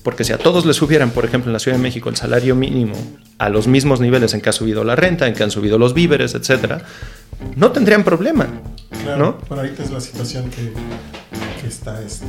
[0.03, 2.55] Porque si a todos les subieran, por ejemplo, en la Ciudad de México el salario
[2.55, 2.95] mínimo
[3.38, 5.93] a los mismos niveles en que ha subido la renta, en que han subido los
[5.93, 6.81] víveres, etc.,
[7.55, 8.47] no tendrían problema.
[9.03, 9.38] Claro, ¿no?
[9.47, 10.73] pero ahorita es la situación que,
[11.62, 12.25] que está, este,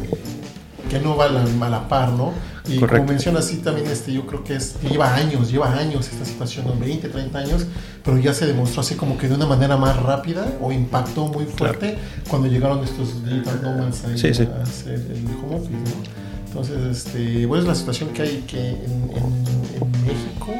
[0.88, 2.32] que no va a la, par, ¿no?
[2.68, 2.98] Y Correcto.
[2.98, 6.66] como mencionas, sí, también este, yo creo que es, lleva años, lleva años esta situación,
[6.66, 6.76] ¿no?
[6.78, 7.66] 20, 30 años,
[8.04, 11.44] pero ya se demostró así como que de una manera más rápida o impactó muy
[11.46, 11.96] fuerte
[12.28, 14.48] cuando llegaron estos digital nomads ahí Sí, sí.
[14.58, 16.29] a hacer el home office, ¿no?
[16.50, 20.52] Entonces, este, bueno, es la situación que hay que en, en- en México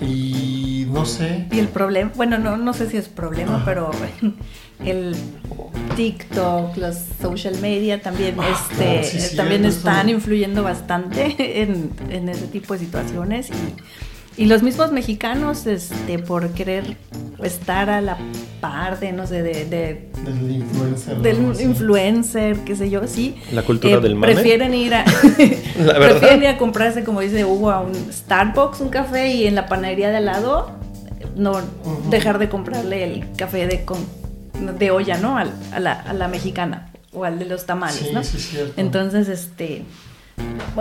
[0.00, 3.92] y no sé, Y el problema, bueno, no, no sé si es problema, pero
[4.84, 5.14] el
[5.96, 11.90] TikTok, los social media también, Ah, este, claro, sí, cierto, también están influyendo bastante en,
[12.10, 13.52] en ese tipo de situaciones y,
[14.38, 16.96] y los mismos mexicanos, este, por querer
[17.42, 18.16] estar a la
[18.60, 20.08] par de, no sé, de, de-
[21.22, 22.58] del influencer.
[22.64, 23.36] qué sé yo, sí.
[23.52, 24.32] La cultura del mame.
[24.34, 25.04] Prefieren ir a
[25.78, 26.08] La verdad.
[26.18, 29.66] prefieren ir a comprarse, como dice Hugo, a un Starbucks un café y en la
[29.66, 30.70] panadería de al lado
[31.36, 31.52] no
[32.10, 33.98] dejar de comprarle el café de con
[34.78, 35.36] de olla, ¿no?
[35.38, 38.22] Al- a, la, a la mexicana o al de los tamales, Sí, ¿no?
[38.24, 38.72] sí, es cierto.
[38.76, 39.84] Entonces, este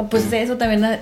[0.09, 0.99] pues eso también ha-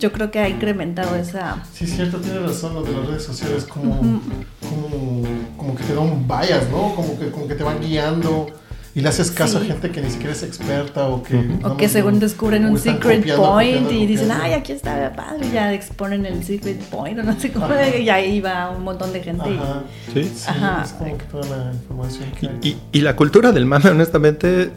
[0.00, 3.22] yo creo que ha incrementado esa Sí, es cierto, tienes razón, lo de las redes
[3.24, 4.20] sociales, como, Ujú.
[4.68, 5.22] como,
[5.56, 6.94] como que te da un bias, ¿no?
[6.94, 8.46] Como que, como que te van guiando
[8.94, 9.64] y le haces caso Sí.
[9.64, 11.36] a gente que ni siquiera es experta o que...
[11.64, 15.12] O que más según descubren un secret copiando, point copiando, y dicen, ay, aquí está
[15.16, 17.88] padre, y ya exponen el secret point o no sé cómo, Ajá.
[17.96, 19.50] y ahí va un montón de gente.
[19.50, 19.82] y- Ajá.
[20.12, 20.22] Sí.
[20.24, 20.82] Sí, Ajá.
[20.84, 22.58] es como que toda la información que hay.
[22.62, 24.70] Y, y- y la cultura del mame, honestamente,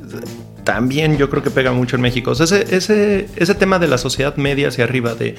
[0.67, 2.31] también yo creo que pega mucho en México.
[2.31, 5.37] O sea, ese, ese, ese tema de la sociedad media hacia arriba, de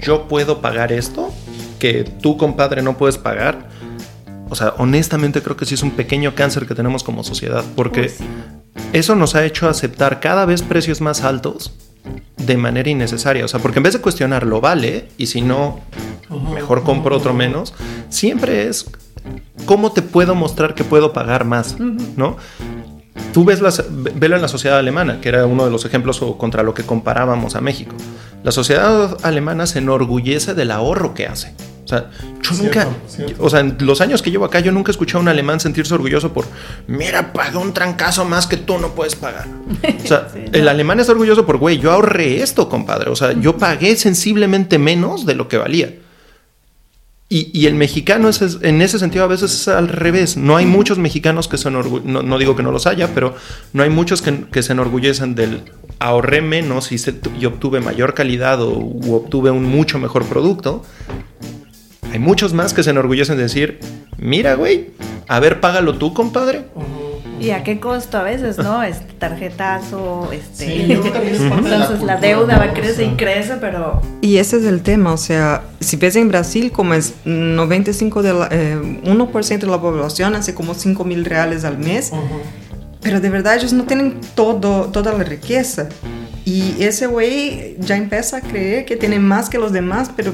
[0.00, 1.34] yo puedo pagar esto,
[1.78, 3.68] que tú, compadre, no puedes pagar.
[4.48, 8.08] O sea, honestamente creo que sí es un pequeño cáncer que tenemos como sociedad, porque
[8.08, 8.24] sí.
[8.94, 11.74] eso nos ha hecho aceptar cada vez precios más altos
[12.38, 13.44] de manera innecesaria.
[13.44, 15.80] O sea, porque en vez de cuestionarlo, vale, y si no,
[16.54, 17.74] mejor compro otro menos,
[18.08, 18.90] siempre es
[19.66, 22.38] cómo te puedo mostrar que puedo pagar más, ¿no?
[23.32, 26.20] Tú ves las, ve- velo en la sociedad alemana, que era uno de los ejemplos
[26.38, 27.94] contra lo que comparábamos a México.
[28.42, 31.52] La sociedad alemana se enorgullece del ahorro que hace.
[31.84, 32.08] O sea,
[32.42, 33.44] yo Cierto, nunca, cierto.
[33.44, 35.58] o sea, en los años que llevo acá, yo nunca he escuchado a un alemán
[35.58, 36.44] sentirse orgulloso por,
[36.86, 39.46] mira, pagué un trancazo más que tú no puedes pagar.
[40.04, 40.70] O sea, Sí, el no.
[40.70, 43.10] alemán está orgulloso por, güey, yo ahorré esto, compadre.
[43.10, 45.92] O sea, yo pagué sensiblemente menos de lo que valía.
[47.32, 50.36] Y, el mexicano es, en ese sentido a veces es al revés.
[50.36, 53.36] No hay muchos mexicanos que se enorgullecen, no, no digo que no los haya, pero
[53.72, 55.62] no hay muchos que, se enorgullecen del
[56.00, 57.14] ahorré menos y, se-
[57.46, 58.72] obtuve mayor calidad o
[59.14, 60.82] obtuve un mucho mejor producto.
[62.12, 63.78] Hay muchos más que se enorgullecen de decir,
[64.18, 64.90] mira, güey,
[65.28, 66.64] a ver, págalo tú, compadre.
[67.40, 68.82] ¿Y a qué costo a veces, no?
[68.90, 70.66] Este tarjetazo, este.
[70.66, 72.74] Sí, yo creo que también es parte de la Entonces la, cultura, deuda va O
[72.74, 73.04] crece sea.
[73.06, 74.02] y crece, pero.
[74.20, 78.32] Y ese es el tema, o sea, si ves en Brasil, como es 95 de
[78.34, 82.20] la, eh, 1% de la población hace como 5 mil reales al mes, Ujú.
[83.02, 85.88] pero de verdad ellos no tienen todo, toda la riqueza.
[86.44, 90.32] Y ese güey ya empieza a creer que tiene más que los demás, pero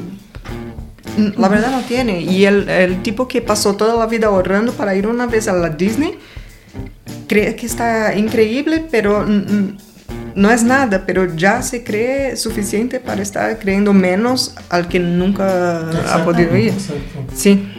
[1.37, 2.21] la verdad no tiene.
[2.21, 5.53] Y el, el tipo que pasó toda la vida ahorrando para ir una vez a
[5.53, 6.19] la Disney,
[7.27, 9.27] cree que está increíble, pero
[10.35, 15.91] no es nada, pero ya se cree suficiente para estar creyendo menos al que nunca
[16.13, 16.73] ha podido ir.
[16.73, 17.25] exacto.
[17.35, 17.73] Sí.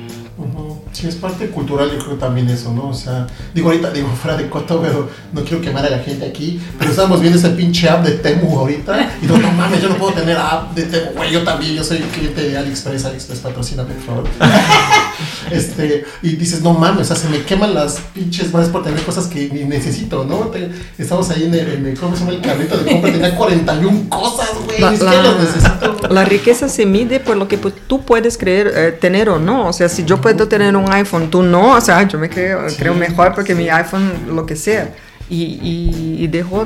[0.98, 2.90] Sí, es parte cultural, yo creo también eso, ¿no?
[2.90, 6.26] O sea, digo ahorita, digo fuera de coto, pero no quiero quemar a la gente
[6.26, 9.90] aquí, pero estábamos viendo ese pinche app de Temu ahorita y digo, no mames, yo
[9.90, 13.40] no puedo tener app de Temu, güey, yo también, yo soy cliente de AliExpress, AliExpress,
[13.42, 14.24] patrocíname, por favor.
[15.52, 19.02] este, y dices, no mames, o sea, se me queman las pinches manos por tener
[19.04, 20.48] cosas que ni necesito, ¿no?
[20.48, 22.34] Te- estamos ahí en el, en el, ¿cómo se llama?
[22.34, 26.08] El carrito de compra, tenía 41 cosas, güey, La, siquiera la- las necesito.
[26.10, 29.68] la riqueza se mide por lo que pu- tú puedes creer eh, tener o no.
[29.68, 32.70] O sea, si yo puedo tener un iPhone, tú no, o sea, yo me creo,
[32.70, 33.60] Sí, creo mejor porque sí.
[33.62, 34.94] mi iPhone, lo que sea.
[35.30, 36.66] Y, y, y dejó,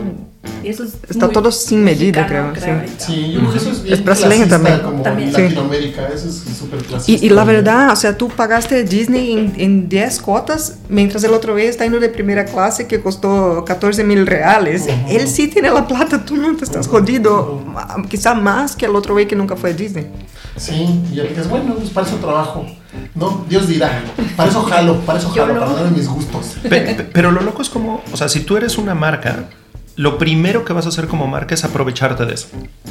[0.63, 3.31] eso es Está todo sin medida, mexicano, creo, sí.
[3.33, 4.79] yo creo que eso es Es brasileño también.
[4.81, 5.29] como También.
[5.29, 5.41] en Sí.
[5.41, 6.79] Latinoamérica, eso es súper.
[7.07, 11.33] Y, y la verdad, o sea, tú pagaste Disney en, en 10 cuotas, mientras el
[11.33, 14.83] otro está yendo de primera clase que costó 14 mil reales.
[14.83, 14.91] Ujú.
[15.09, 17.63] Él sí tiene la plata, tú no te estás Ujú, jodido.
[17.65, 17.73] ujú.
[17.79, 20.05] Ah, Quizá más que el otro güey que nunca fue a Disney.
[20.55, 22.63] Sí, y ya dices, bueno, pues para eso trabajo.
[23.15, 24.01] No, Dios dirá,
[24.35, 25.59] para eso jalo, para eso jalo, no.
[25.61, 26.55] para darme mis gustos.
[26.63, 29.45] Pe- pe- pero lo loco es como, o sea, si tú eres una marca,
[29.95, 32.47] lo primero que vas a hacer como marca es aprovecharte de eso.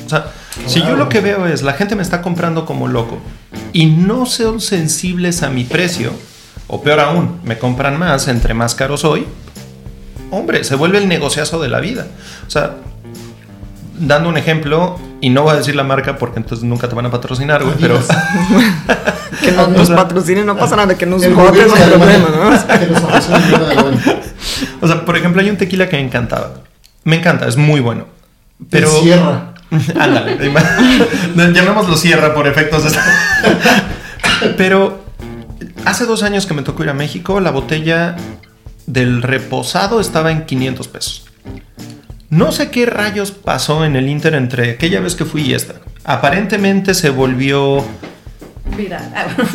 [0.07, 0.27] O sea,
[0.67, 3.19] si yo lo que veo es la gente me está comprando como loco
[3.73, 6.13] y no son sensibles a mi precio,
[6.69, 9.27] o peor aún, me compran más entre más caro soy,
[10.31, 12.07] hombre, se vuelve el negociazo de la vida.
[12.47, 12.77] O sea,
[14.01, 17.07] dando un ejemplo, y no voy a decir la marca porque entonces nunca te van
[17.07, 18.01] a patrocinar, güey, pero...
[19.43, 22.79] que no nos patrocinen, no pasa nada, que nos joden de problema, ¿no?
[22.79, 23.03] que nos.
[24.81, 26.55] O sea, por ejemplo, hay un tequila que me encantaba.
[27.05, 28.07] Me encanta, es muy bueno.
[28.71, 28.89] Pero...
[28.89, 29.55] El Sierra.
[30.01, 30.37] Ándale,
[31.55, 32.85] llamémoslo Sierra por efectos.
[32.85, 32.99] de-
[34.57, 35.05] Pero
[35.85, 38.17] hace dos años que me tocó ir a México, la botella
[38.87, 41.25] del reposado estaba en 500 pesos.
[42.31, 45.75] No sé qué rayos pasó en el Inter entre aquella vez que fui y esta.
[46.05, 47.85] Aparentemente se volvió
[48.77, 49.01] Mira.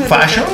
[0.09, 0.45] fashion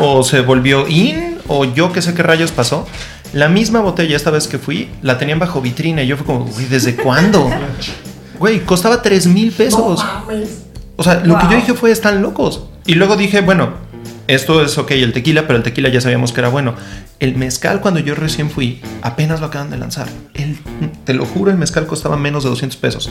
[0.00, 2.86] o se volvió in o yo qué sé qué rayos pasó.
[3.32, 6.44] La misma botella esta vez que fui la tenían bajo vitrina y yo fue como,
[6.46, 7.50] güey, ¿desde cuándo?
[8.38, 10.02] Güey, costaba 3 mil No pesos.
[10.04, 10.62] mames.
[10.96, 12.64] O sea, lo que yo dije fue, están locos.
[12.86, 13.74] Y luego dije, bueno,
[14.26, 16.74] esto es ok, el tequila, pero el tequila ya sabíamos que era bueno.
[17.20, 20.08] El mezcal, cuando yo recién fui, apenas lo acaban de lanzar.
[20.34, 20.58] El,
[21.04, 23.10] te lo juro, el mezcal costaba menos de 200 pesos.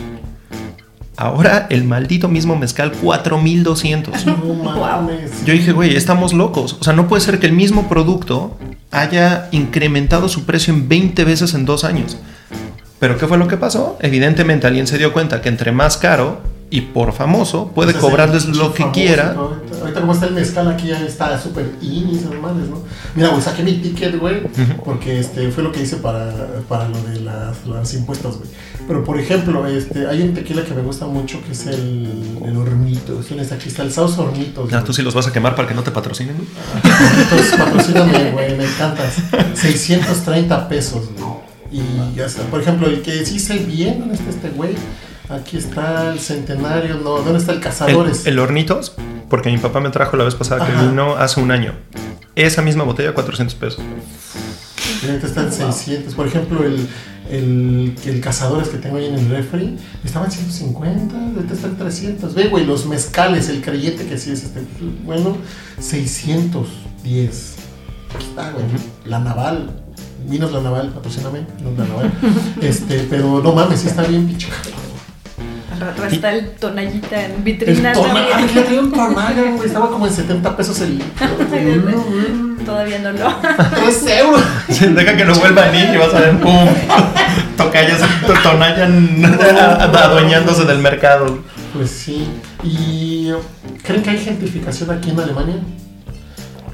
[1.17, 4.25] Ahora el maldito mismo mezcal, 4200.
[4.25, 5.45] No mames.
[5.45, 6.77] Yo dije, güey, estamos locos.
[6.79, 8.57] O sea, no puede ser que el mismo producto
[8.91, 12.17] haya incrementado su precio en 20 veces en dos años.
[12.99, 13.97] Pero ¿qué fue lo que pasó?
[14.01, 16.41] Evidentemente alguien se dio cuenta que entre más caro
[16.75, 19.33] y por famoso puede es el cobrarles lo que famoso, quiera.
[19.33, 19.41] ¿no?
[19.43, 22.81] Ahorita, ahorita como está el mezcal aquí ya está súper in madres, ¿no?
[23.15, 24.41] Mira, güey, saqué mi ticket, güey,
[24.83, 26.33] porque este fue lo que hice para,
[26.67, 28.49] para lo de las, los impuestos, güey.
[28.89, 32.09] Pero por ejemplo, este, hay un tequila que me gusta mucho que es el,
[32.43, 32.99] el.
[33.25, 33.69] ¿Quién está aquí?
[33.69, 34.73] Está el Hornitos.
[34.73, 36.35] Ah, tú sí los vas a quemar para que no te patrocinen.
[36.35, 36.47] güey?
[36.83, 39.13] Hornitos, patrocíname, güey, me encantas.
[39.53, 41.35] 630 pesos, güey.
[41.71, 42.43] Y ya está.
[42.43, 44.75] Por ejemplo, el que sí sé bien, ¿dónde está este güey?
[45.29, 48.27] Aquí está el centenario, no, ¿dónde está el cazadores?
[48.27, 48.93] el hornitos,
[49.29, 51.73] porque mi papá me trajo la vez pasada que vino hace un año.
[52.35, 53.83] Esa misma botella, 400 pesos.
[55.03, 56.13] Y ahorita está en 600.
[56.13, 56.87] Por ejemplo, el,
[57.31, 61.77] el, el cazadores que tengo ahí en el refri estaba en 150, ahorita está en
[61.77, 62.35] 300.
[62.35, 64.61] Ve, güey, los mezcales, el creyente que sí es este,
[65.05, 65.37] bueno,
[65.79, 67.55] 610.
[68.13, 68.65] Aquí está, güey.
[69.05, 69.81] La naval.
[70.27, 71.45] Vinos la naval, patrocíname.
[71.63, 72.11] No la naval.
[72.61, 74.47] Este, pero no mames, sí está bien pinche.
[75.75, 77.93] Al rato está el tonallita en El vitrina
[78.79, 78.91] un
[79.55, 79.67] güey.
[79.67, 81.27] Estaba como en 70 pesos el litro.
[82.65, 83.35] Todavía no lo.
[83.75, 84.41] 3 euros.
[84.95, 86.67] Deja que lo vuelva a ir y vas a ver, pum.
[87.57, 87.99] Tocayas,
[88.43, 89.23] tonayan
[89.95, 91.39] adueñándose del mercado.
[91.73, 92.25] Pues sí.
[92.63, 93.29] ¿Y
[93.83, 95.55] creen que hay gentrificación aquí en Alemania?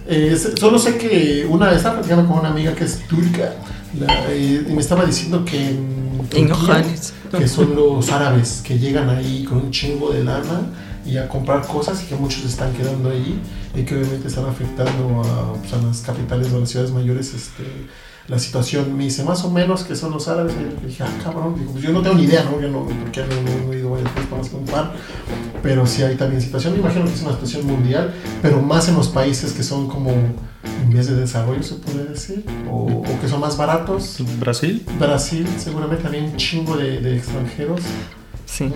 [0.07, 3.53] Eh, solo sé que una vez estaba platicando con una amiga que es turca
[3.99, 5.90] la- eh, y me estaba diciendo que En
[6.31, 6.85] Turquía,
[7.37, 10.61] que son los árabes que llegan ahí con un chingo de lana
[11.05, 13.39] y a comprar cosas y que muchos están quedando ahí
[13.75, 17.33] y que obviamente están afectando a, pues, a las capitales o a las ciudades mayores
[17.33, 17.63] este,
[18.31, 18.95] la situación.
[18.97, 20.53] Me dice más o menos que son los árabes.
[20.81, 22.59] Y dije, ah, cabrón, Digo, pues yo no tengo ni idea, ¿no?
[22.61, 24.93] Yo no, porque no, no, no he ido varias veces para más que un par,
[25.61, 26.73] pero sí hay también situación.
[26.73, 30.11] Me imagino que es una situación mundial, pero más en los países que son como
[30.11, 34.23] en vías de desarrollo, se puede decir, o, o que son más baratos.
[34.39, 34.85] ¿Brasil?
[34.97, 37.81] Brasil, seguramente también un chingo de, de extranjeros.
[38.45, 38.71] Sí.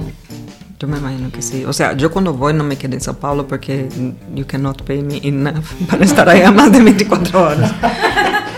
[0.77, 1.63] Yo me imagino que sí.
[1.63, 3.87] O sea, yo cuando voy no me quedo en Sao Paulo porque
[4.33, 7.71] you cannot pay me enough para estar allá más de 24 horas.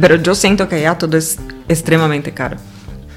[0.00, 2.56] Pero yo siento que allá todo es extremadamente caro.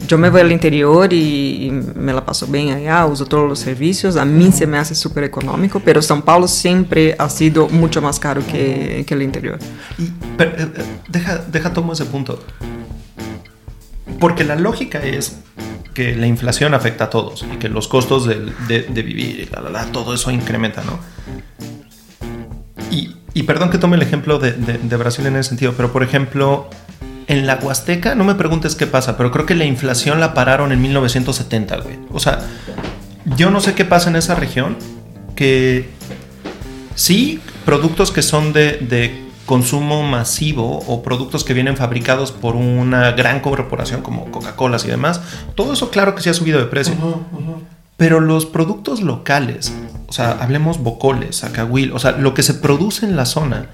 [0.07, 3.57] Yo me voy al interior y, y me la paso bien allá, uso todos los
[3.59, 4.17] servicios.
[4.17, 8.19] A mí se me hace súper económico, pero São Paulo siempre ha sido mucho más
[8.19, 9.57] caro que, que el interior.
[9.97, 12.39] Y, pero, eh, eh, deja, deja tomo ese punto.
[14.19, 15.37] Porque la lógica es
[15.93, 19.45] que la inflación afecta a todos y que los costos del- de, de vivir y
[19.45, 20.99] la, la, la, todo eso incrementa, ¿no?
[22.91, 25.91] Y, y perdón que tome el ejemplo de, de- de Brasil en ese sentido, pero
[25.93, 26.67] por ejemplo,
[27.27, 30.71] en la Huasteca, no me preguntes qué pasa, pero creo que la inflación la pararon
[30.71, 31.99] en 1970, güey.
[32.11, 32.39] O sea,
[33.35, 34.77] yo no sé qué pasa en esa región,
[35.35, 35.89] que
[36.95, 43.11] sí, productos que son de, de consumo masivo o productos que vienen fabricados por una
[43.11, 45.21] gran corporación como Coca-Cola y demás,
[45.55, 46.93] todo eso claro que sí ha subido de precio.
[47.97, 49.73] Pero los productos locales,
[50.07, 53.67] o sea, hablemos bocoles, acahuil, o sea, lo que se produce en la zona,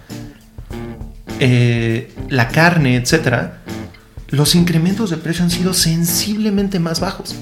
[1.39, 3.61] eh, la carne, etcétera,
[4.29, 7.35] los incrementos de precio han sido sensiblemente más bajos.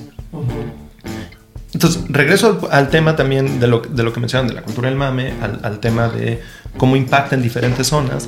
[1.74, 4.90] Entonces, regreso al, al tema también de lo, de lo que mencionan de la cultura
[4.90, 6.42] del mame, al, al tema de
[6.78, 8.28] cómo impacta en diferentes zonas.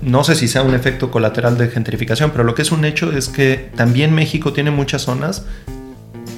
[0.00, 3.12] No sé si sea un efecto colateral de gentrificación, pero lo que es un hecho
[3.12, 5.44] es que también México tiene muchas zonas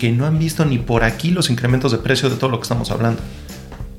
[0.00, 2.64] que no han visto ni por aquí los incrementos de precio de todo lo que
[2.64, 3.20] estamos hablando.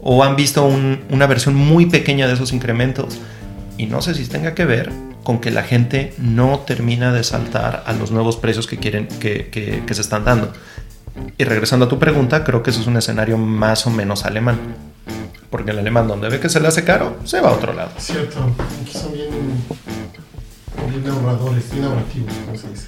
[0.02, 3.20] O han visto un- una versión muy pequeña de esos incrementos.
[3.78, 4.92] Y no sé si tenga que ver
[5.24, 9.50] con que la gente no termina de saltar a los nuevos precios que quieren que,
[9.50, 10.52] que- que se están dando.
[11.38, 14.58] Y regresando a tu pregunta, creo que eso es un escenario más o menos alemán.
[15.52, 17.92] Porque el alemán, donde ve que se le hace caro, se va a otro lado.
[18.00, 18.40] Cierto,
[18.82, 19.30] aquí son bien,
[20.90, 22.88] bien ahorradores, bien ahorrativos, como se dice.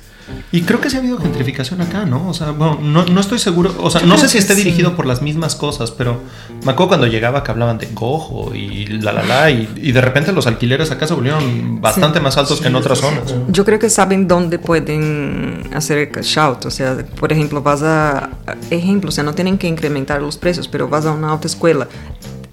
[0.52, 2.30] Y creo que sí ha habido gentrificación acá, ¿no?
[2.30, 3.74] O sea, bueno, no, no estoy seguro.
[3.80, 4.64] O sea, Yo no sé si esté sí.
[4.64, 6.22] dirigido por las mismas cosas, pero
[6.64, 9.52] me acuerdo cuando llegaba que hablaban de gojo y la la la.
[9.52, 12.80] Y, y de repente los alquileres acá se volvieron bastante más altos que en Sí,
[12.80, 13.34] otras sí, sí, zonas.
[13.50, 16.66] Yo creo que saben dónde pueden hacer cash out.
[16.66, 18.30] O sea, por ejemplo, vas a.
[18.70, 21.88] Ejemplo, o sea, no tienen que incrementar los precios, pero vas a una autoescuela.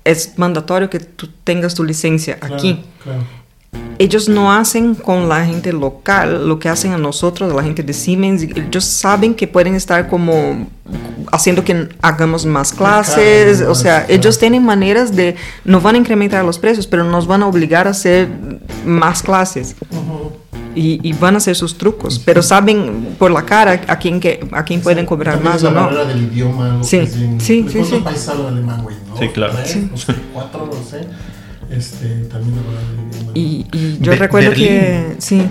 [0.05, 2.81] Es mandatorio que tú tengas tu licencia Claro, aquí.
[3.05, 3.21] claro.
[4.01, 7.92] Ellos no hacen con la gente local lo que hacen a nosotros, la gente de
[7.92, 8.42] Siemens.
[8.42, 10.66] Ellos saben que pueden estar como
[11.30, 13.59] haciendo que hagamos más clases.
[13.59, 14.14] Claro, O sea, claro.
[14.14, 15.36] ellos tienen maneras de.
[15.66, 18.28] No van a incrementar los precios, pero nos van a obligar a hacer
[18.86, 19.76] más clases.
[20.74, 24.46] Y, y van a hacer sus trucos, pero saben por la cara a quién, que,
[24.53, 26.05] a quién pueden cobrar También más o la no.
[26.07, 28.03] del idioma, Sí, sí, ¿De sí, sí.
[28.30, 28.94] alemán, güey?
[29.09, 29.16] ¿no?
[29.18, 29.53] Sí, claro.
[29.57, 29.88] Tres, Sí.
[29.90, 31.07] no sé, cuatro, no sé.
[31.71, 33.33] Este, también idioma.
[33.35, 35.43] Y, y yo Be- recuerdo que sí,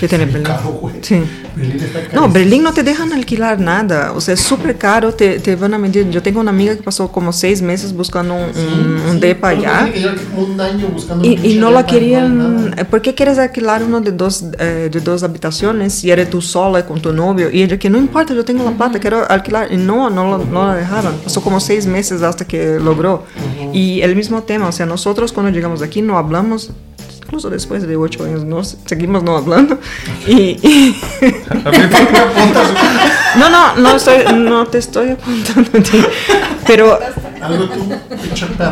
[0.00, 0.42] que tiene Berlín.
[0.44, 0.94] caro, güey.
[1.02, 1.22] Sí.
[1.54, 2.28] Berlín está No.
[2.30, 5.78] Berlín no te dejan alquilar nada, o sea, es súper caro, te, te van a
[5.78, 6.08] medir.
[6.10, 9.20] Yo tengo una amiga que pasó como seis meses buscando un, Sí, un- un sí,
[9.20, 9.90] depa pero allá
[10.36, 12.70] un año buscando un y, y no la depa, no querían.
[12.70, 12.84] nada.
[12.84, 16.84] ¿Por qué quieres alquilar uno de dos, eh, de dos habitaciones si eres tú sola
[16.86, 17.50] con tu novio?
[17.50, 19.72] Y ella que no importa, yo tengo la plata, quiero alquilar.
[19.72, 21.14] Y no, no, no la dejaban.
[21.24, 23.24] Pasó como seis meses hasta que logró.
[23.72, 26.70] Y el mismo tema, o sea, nosotros cuando llegamos aquí no hablamos.
[27.26, 29.80] Incluso después de ocho años no, seguimos no hablando.
[30.28, 30.96] Y, y-
[31.50, 32.68] A mí me apuntas.
[33.36, 36.04] no, no, no, estoy, no te estoy apuntando a ti.
[36.68, 36.98] Pero,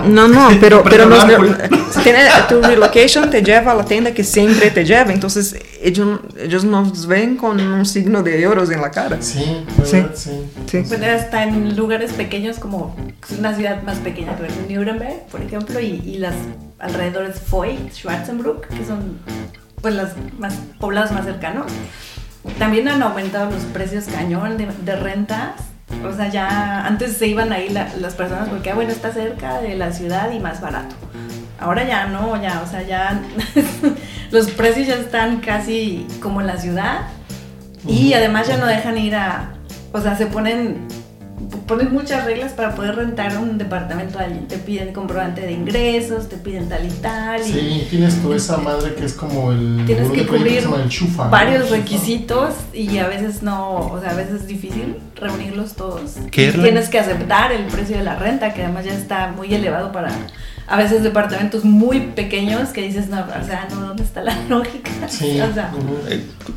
[0.08, 1.08] no, no, pero, pero
[2.02, 5.12] tiene, tu relocation te lleva a la tienda que siempre te lleva.
[5.12, 9.18] Entonces, ellos, ellos nos ven con un signo de euros en la cara.
[9.20, 9.40] Sí,
[9.84, 9.96] Sí.
[9.96, 10.10] ¿verdad?
[10.14, 10.30] Sí.
[10.70, 10.82] Sí.
[10.88, 12.96] Pues hasta en lugares pequeños como
[13.30, 16.34] es una ciudad más pequeña que Nuremberg, por ejemplo, y, y las
[16.78, 19.18] alrededores Foy, Schwarzenbruck, que son
[19.80, 21.66] pues las más poblados más cercanos,
[22.58, 25.52] también han aumentado los precios cañón de, de rentas.
[26.04, 29.60] O sea, ya antes se iban ahí la- las personas porque, ah, bueno, está cerca
[29.60, 30.94] de la ciudad y más barato.
[31.60, 33.20] Ahora ya no, ya, o sea, ya
[34.30, 37.02] los precios ya están casi como en la ciudad
[37.86, 39.54] y además ya no dejan ir a,
[39.92, 40.86] o sea, se ponen,
[41.66, 44.40] ponen muchas reglas para poder rentar un departamento allí.
[44.48, 47.40] Te piden comprobante de ingresos, te piden tal y tal.
[47.40, 49.84] y Sí, tienes tú esa madre que es como el.
[49.86, 51.30] Tienes que cubrir el chufa, ¿no?
[51.30, 56.16] varios requisitos y a veces no, o sea, a veces es difícil reunirlos todos.
[56.30, 59.92] ¿Qué Tienes que aceptar el precio de la renta, que además ya está muy elevado
[59.92, 60.10] para
[60.66, 64.90] a veces departamentos muy pequeños que dices, no, o sea, no, ¿dónde está la lógica?
[65.08, 65.40] Sí.
[65.40, 65.70] o sea,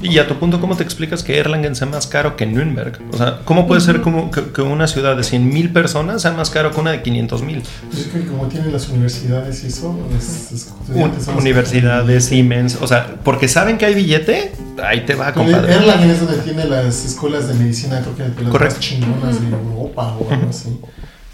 [0.01, 2.99] Y a tu punto, ¿cómo te explicas que Erlangen sea más caro que Nürnberg?
[3.11, 6.49] O sea, ¿cómo puede ser como que, que una ciudad de 100.000 personas sea más
[6.49, 7.61] caro que una de 500.000?
[7.91, 12.87] Pues es que como tienen las universidades y eso, son los que- Universidades, Siemens, o
[12.87, 14.53] sea, porque saben que hay billete,
[14.83, 15.73] ahí te va, compadre.
[15.73, 18.75] Erlangen es donde tiene las escuelas de medicina, creo que las Correcto.
[18.75, 20.79] más chingonas de Europa o algo así.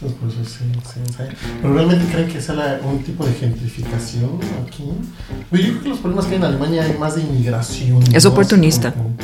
[0.09, 1.23] Por eso sí, sí, sí.
[1.61, 4.31] Pero realmente creen que sea la- un tipo de gentrificación
[4.65, 4.83] aquí.
[5.51, 8.03] Pero yo creo que los problemas que hay en Alemania hay más de inmigración.
[8.13, 8.31] Es ¿no?
[8.31, 8.93] oportunista.
[8.93, 9.15] Como-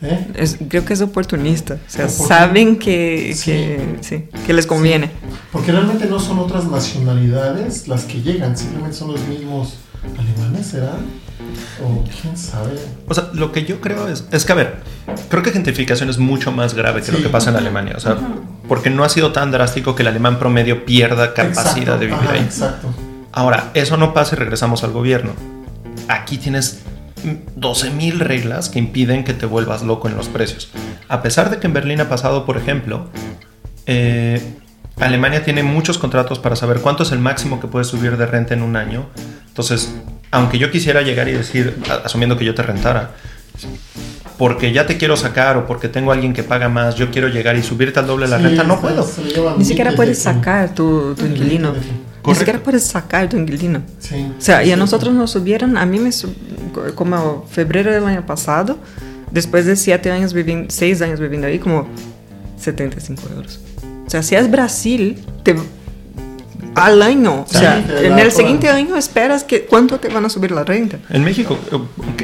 [0.00, 0.28] ¿Eh?
[0.36, 1.74] Es- creo que es oportunista.
[1.74, 3.50] O sea, Oportun- saben que, Sí.
[3.50, 5.10] que, sí, que les conviene.
[5.50, 9.74] Porque realmente no son otras nacionalidades las que llegan, simplemente son los mismos
[10.18, 10.92] alemanes, ¿será?
[11.82, 12.78] O quién sabe.
[13.06, 14.76] O sea, lo que yo creo es, es que, a ver,
[15.28, 17.94] creo que gentrificación es mucho más grave que lo que pasa en Alemania.
[17.96, 18.16] O sea,
[18.68, 22.20] porque no ha sido tan drástico que el alemán promedio pierda capacidad Exacto, de vivir
[22.20, 22.40] ajá, ahí.
[22.40, 22.88] Exacto.
[23.32, 25.32] Ahora, eso no pasa y regresamos al gobierno.
[26.08, 26.80] Aquí tienes
[27.56, 30.70] 12.000 reglas que impiden que te vuelvas loco en los precios.
[31.08, 33.08] A pesar de que en Berlín ha pasado, por ejemplo,
[33.86, 34.56] eh,
[35.00, 38.54] Alemania tiene muchos contratos para saber cuánto es el máximo que puedes subir de renta
[38.54, 39.06] en un año.
[39.48, 39.92] Entonces,
[40.30, 43.12] aunque yo quisiera llegar y decir, asumiendo que yo te rentara,
[44.36, 47.28] porque ya te quiero sacar o porque tengo a alguien que paga más, yo quiero
[47.28, 49.08] llegar y subirte al doble de la Sí, renta, no puedo.
[49.56, 51.72] Ni siquiera puedes de- sacar tu, tu inquilino.
[51.72, 52.38] de- Ni Correcto.
[52.40, 53.82] siquiera puedes sacar tu inquilino.
[54.00, 54.26] Sí.
[54.36, 56.34] O sea, y a Sí, nosotros nos subieron, a mí me sub-
[56.94, 58.78] como febrero del año pasado,
[59.32, 61.88] después de siete años viviendo, seis años viviendo ahí, como
[62.58, 63.60] 75 euros.
[64.08, 65.54] O sea, si es Brasil, te,
[66.74, 70.30] al año, Sí, o sea, en el siguiente año esperas que cuánto te van a
[70.30, 70.96] subir la renta.
[71.10, 71.58] En México,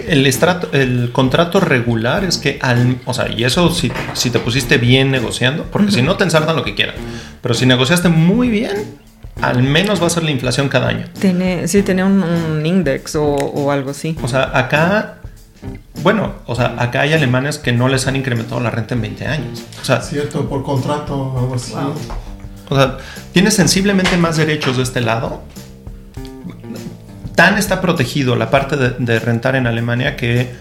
[0.09, 4.39] el, estrato- el contrato regular es que, al, o sea, y eso si, si te
[4.39, 6.95] pusiste bien negociando, porque si no te ensartan lo que quieran,
[7.43, 8.73] pero si negociaste muy bien,
[9.43, 11.05] al menos va a ser la inflación cada año.
[11.21, 14.17] Tiene, sí, tiene un, un index o, o algo así.
[14.23, 15.19] O sea, acá
[16.03, 19.27] bueno, o sea, acá hay alemanes que no les han incrementado la renta en 20
[19.27, 19.63] años.
[19.81, 21.73] O sea, Cierto, por contrato o algo así.
[21.73, 21.95] Wow.
[22.71, 22.99] o sea,
[23.33, 25.43] tiene sensiblemente más derechos de este lado.
[27.35, 30.55] Tan está protegido la parte de, de rentar en Alemania que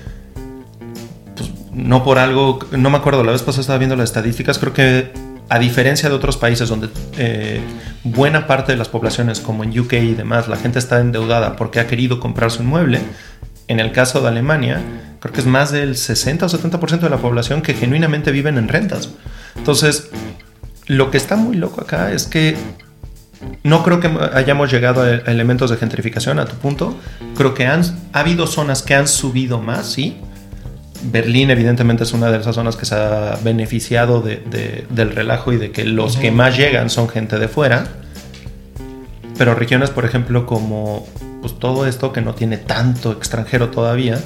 [1.36, 4.74] pues, no por algo, no me acuerdo, la vez pasada estaba viendo las estadísticas, creo
[4.74, 5.12] que
[5.50, 7.62] a diferencia de otros países donde eh,
[8.04, 11.80] buena parte de las poblaciones, como en UK y demás, la gente está endeudada porque
[11.80, 13.02] ha querido comprarse un mueble,
[13.68, 14.82] en el caso de Alemania,
[15.20, 18.68] creo que es más del 60 o 70% de la población que genuinamente viven en
[18.68, 19.10] rentas.
[19.56, 20.10] Entonces,
[20.88, 22.56] lo que está muy loco acá es que
[23.64, 26.98] no creo que hayamos llegado a elementos de gentrificación a tu punto.
[27.36, 27.82] Creo que han,
[28.14, 30.18] ha habido zonas que han subido más, sí.
[31.12, 35.52] Berlín evidentemente es una de esas zonas que se ha beneficiado de- de- del relajo
[35.52, 37.86] y de que los que más llegan son gente de fuera.
[39.38, 41.06] Pero regiones, por ejemplo, como
[41.44, 44.18] pues, todo esto que no tiene tanto extranjero todavía,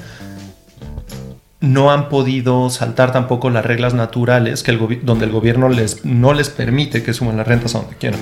[1.59, 6.34] no han podido saltar tampoco las reglas naturales que el donde el gobierno les, no
[6.34, 8.20] les permite que suban las rentas a donde quieran.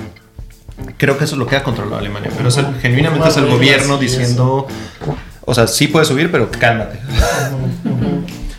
[0.98, 3.48] Creo que eso es lo que ha controlado Alemania, pero es el- genuinamente es el
[3.48, 4.68] gobierno diciendo,
[5.46, 7.00] o sea, sí puede subir, pero cálmate.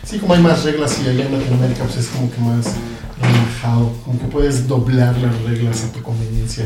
[0.03, 2.75] Sí, como hay más reglas y allá en Latinoamérica pues es como que más
[3.21, 6.65] relajado, como que puedes doblar las reglas a tu conveniencia,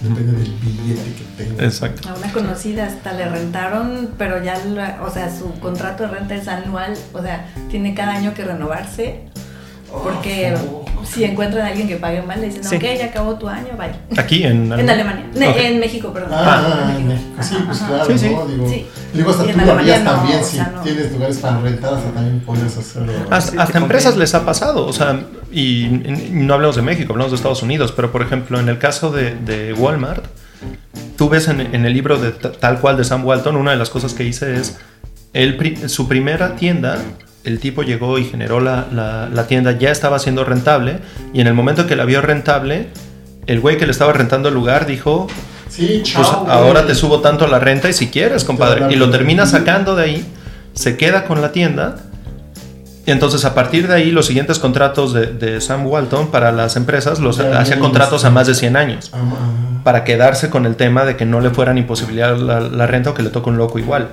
[0.00, 1.60] depende del billete que tengas.
[1.64, 2.08] Exacto.
[2.08, 6.34] A una conocida hasta le rentaron, pero ya, la- o sea, su contrato de renta
[6.34, 9.22] es anual, o sea, tiene cada año que renovarse.
[9.90, 12.76] Porque Oh, si encuentran a alguien que pague mal, le dicen, Sí.
[12.76, 14.18] ok, ya acabó tu año, bye.
[14.18, 15.56] Aquí en, En Alemania, Ne- Ok.
[15.58, 16.30] en México, perdón.
[16.34, 18.30] Ah, En en México, sí, pues claro, Sí, sí.
[18.30, 18.46] ¿no?
[18.46, 18.86] Digo, Sí.
[19.14, 20.82] digo, hasta tú lo harías no, también, o si sea, no.
[20.82, 23.12] tienes lugares para rentar, hasta también podrías hacerlo.
[23.30, 25.20] Hasta, hasta empresas les ha pasado, o sea,
[25.52, 28.78] y, y no hablamos de México, hablamos de Estados Unidos, pero por ejemplo, en el
[28.78, 30.24] caso de, de Walmart,
[31.16, 33.76] tú ves en, en el libro de ta- tal cual de Sam Walton, una de
[33.76, 34.78] las cosas que hice es,
[35.32, 36.98] él pri- su primera tienda,
[37.44, 40.98] el tipo llegó y generó la, la- la tienda, ya estaba siendo rentable,
[41.32, 42.88] y en el momento que la vio rentable,
[43.46, 45.26] el güey que le estaba rentando el lugar dijo,
[45.68, 46.22] Sí, chao.
[46.22, 46.52] pues güey.
[46.52, 48.92] ahora te subo tanto la renta y si quieres, compadre.
[48.92, 50.24] Y lo termina sacando de ahí,
[50.74, 51.96] se queda con la tienda.
[53.06, 56.76] Y entonces a partir de ahí los siguientes contratos de, de Sam Walton para las
[56.76, 59.10] empresas los Ya, hacía contratos a más de 100 años.
[59.14, 59.80] Ah, ah.
[59.82, 63.14] Para quedarse con el tema de que no le fueran imposibilitar la, la renta o
[63.14, 64.08] que le toque un loco igual.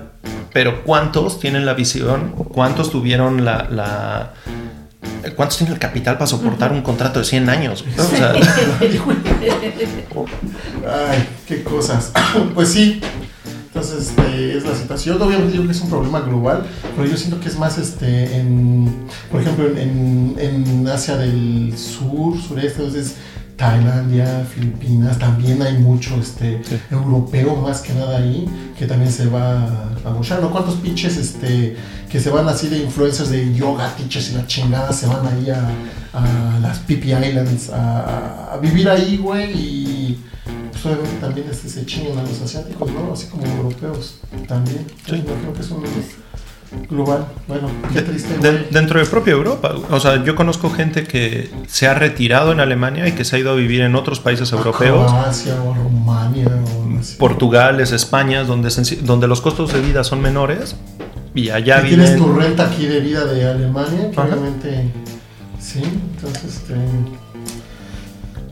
[0.57, 2.31] Pero ¿cuántos tienen la visión?
[2.31, 3.67] ¿Cuántos tuvieron la...
[3.69, 4.33] la-
[5.35, 7.85] ¿Cuántos tienen el capital para soportar un contrato de 100 años?
[7.95, 8.33] O sea,
[11.11, 12.11] Ay, qué cosas.
[12.55, 12.99] pues sí.
[13.67, 15.21] Entonces, este, es la situación.
[15.21, 18.91] Obviamente digo que es un problema global, pero yo siento que es más, este, en,
[19.31, 23.13] por ejemplo, en, en Asia del Sur, sureste, entonces
[23.57, 26.79] Tailandia, Filipinas, también hay mucho, este, Sí.
[26.91, 28.47] europeo más que nada ahí,
[28.77, 29.63] que también se va
[30.05, 30.51] a mochar, ¿no?
[30.51, 31.75] ¿Cuántos pinches, este,
[32.09, 35.49] que se van así de influencers de yoga, teachers y la chingada, se van ahí
[35.49, 35.67] a,
[36.13, 40.23] a las Pipi Islands a, a vivir ahí, güey, y
[40.71, 43.11] pues obviamente también este, se chingan a los asiáticos, ¿no?
[43.11, 44.85] Así como europeos también.
[45.05, 45.17] Sí.
[45.27, 45.83] Yo creo que es un
[46.89, 47.25] global.
[47.47, 49.75] Bueno, qué triste, De- dentro de propia Europa.
[49.89, 53.39] O sea, yo conozco gente que se ha retirado en Alemania y que se ha
[53.39, 55.11] ido a vivir en otros países europeos.
[55.11, 56.87] Croacia o Rumania o.
[57.19, 58.69] Portugal, España, donde,
[59.03, 60.75] donde los costos de vida son menores.
[61.35, 62.23] Y allá Y tienes viven.
[62.33, 64.91] tu renta aquí de vida de Alemania, que obviamente
[65.59, 66.73] sí, entonces este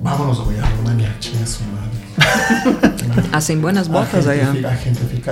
[0.01, 2.04] vámonos güey a Alemania, chinga su madre.
[3.31, 4.51] Hacen buenas A botas allá.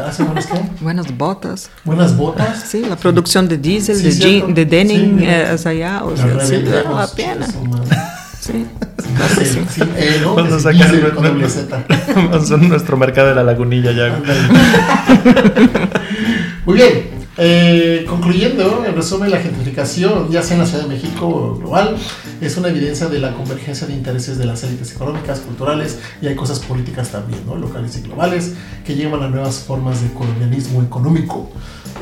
[0.07, 0.61] ¿Hacen buenas qué?
[0.81, 1.69] Buenas botas.
[1.83, 2.63] Buenas botas.
[2.67, 6.03] Sí, la producción de diésel, Sí, de, jean- de denim Sí, eh, es allá.
[6.03, 7.47] O La sea, sí, vale la pena.
[8.39, 8.65] Sí.
[9.37, 10.35] Sí, sí, eh, ¿no?
[10.35, 10.91] Vamos a sacar
[12.69, 14.19] nuestro mercado de la lagunilla ya.
[16.65, 17.22] Muy bien.
[17.37, 21.95] Eh, concluyendo, en resumen, la gentrificación, ya sea en la Ciudad de México o global,
[22.41, 26.35] es una evidencia de la convergencia de intereses de las élites económicas, culturales y hay
[26.35, 27.55] cosas políticas también, ¿no?
[27.55, 28.53] locales y globales,
[28.85, 31.49] que llevan a nuevas formas de colonialismo económico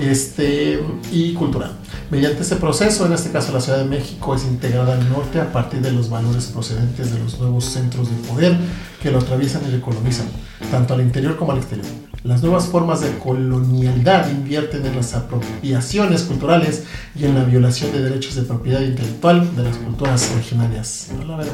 [0.01, 1.77] este, y cultural.
[2.09, 5.53] Mediante este proceso, en este caso la Ciudad de México es integrada al norte a
[5.53, 8.57] partir de los valores procedentes de los nuevos centros de poder
[9.01, 10.27] que lo atraviesan y lo colonizan,
[10.71, 12.11] tanto al interior como al exterior.
[12.24, 16.84] Las nuevas formas de colonialidad invierten en las apropiaciones culturales
[17.15, 21.07] y en la violación de derechos de propiedad intelectual de las culturas originarias.
[21.28, 21.53] La verdad.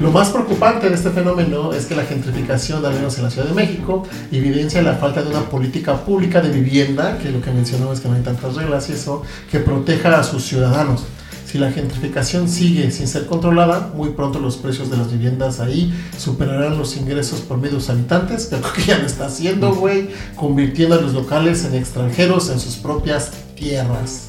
[0.00, 3.46] Lo más preocupante de este fenómeno es que la gentrificación, al menos en la Ciudad
[3.46, 7.92] de México, evidencia la falta de una política pública de vivienda, que lo que mencionó
[7.92, 11.04] es que no hay tantas reglas y eso, que proteja a sus ciudadanos.
[11.50, 15.92] Si la gentrificación sigue sin ser controlada, muy pronto los precios de las viviendas ahí
[16.16, 20.94] superarán los ingresos por medios habitantes, que creo que ya lo está haciendo, güey, convirtiendo
[20.94, 24.28] a los locales en extranjeros en sus propias tierras.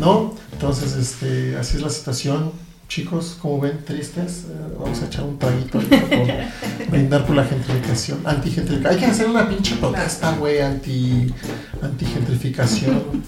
[0.00, 0.34] ¿no?
[0.50, 2.50] Entonces, este, así es la situación.
[2.88, 8.18] Chicos, como ven, tristes, eh, vamos a echar un traguito por brindar por la gentrificación,
[8.24, 8.94] antigentrificación.
[8.94, 11.32] Hay que hacer una pinche protesta, güey, anti,
[11.80, 13.22] antigentrificación.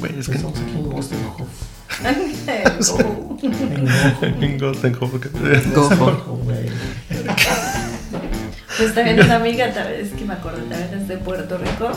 [0.00, 1.77] Güey, es que Estamos aquí en Gostenhof.
[2.46, 3.38] En Gojo.
[4.40, 5.12] en Goldenhof.
[5.74, 6.68] Gojo, güey.
[8.76, 11.90] Pues también una amiga, tal vez que me acuerdo, también es de Puerto Rico.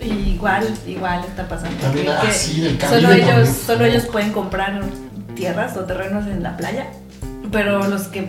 [0.00, 1.76] Y igual, igual está pasando.
[1.80, 4.80] También, ah, sí, del solo ellos, por- solo ellos pueden comprar
[5.34, 6.88] tierras o terrenos en la playa.
[7.52, 8.28] Pero los que,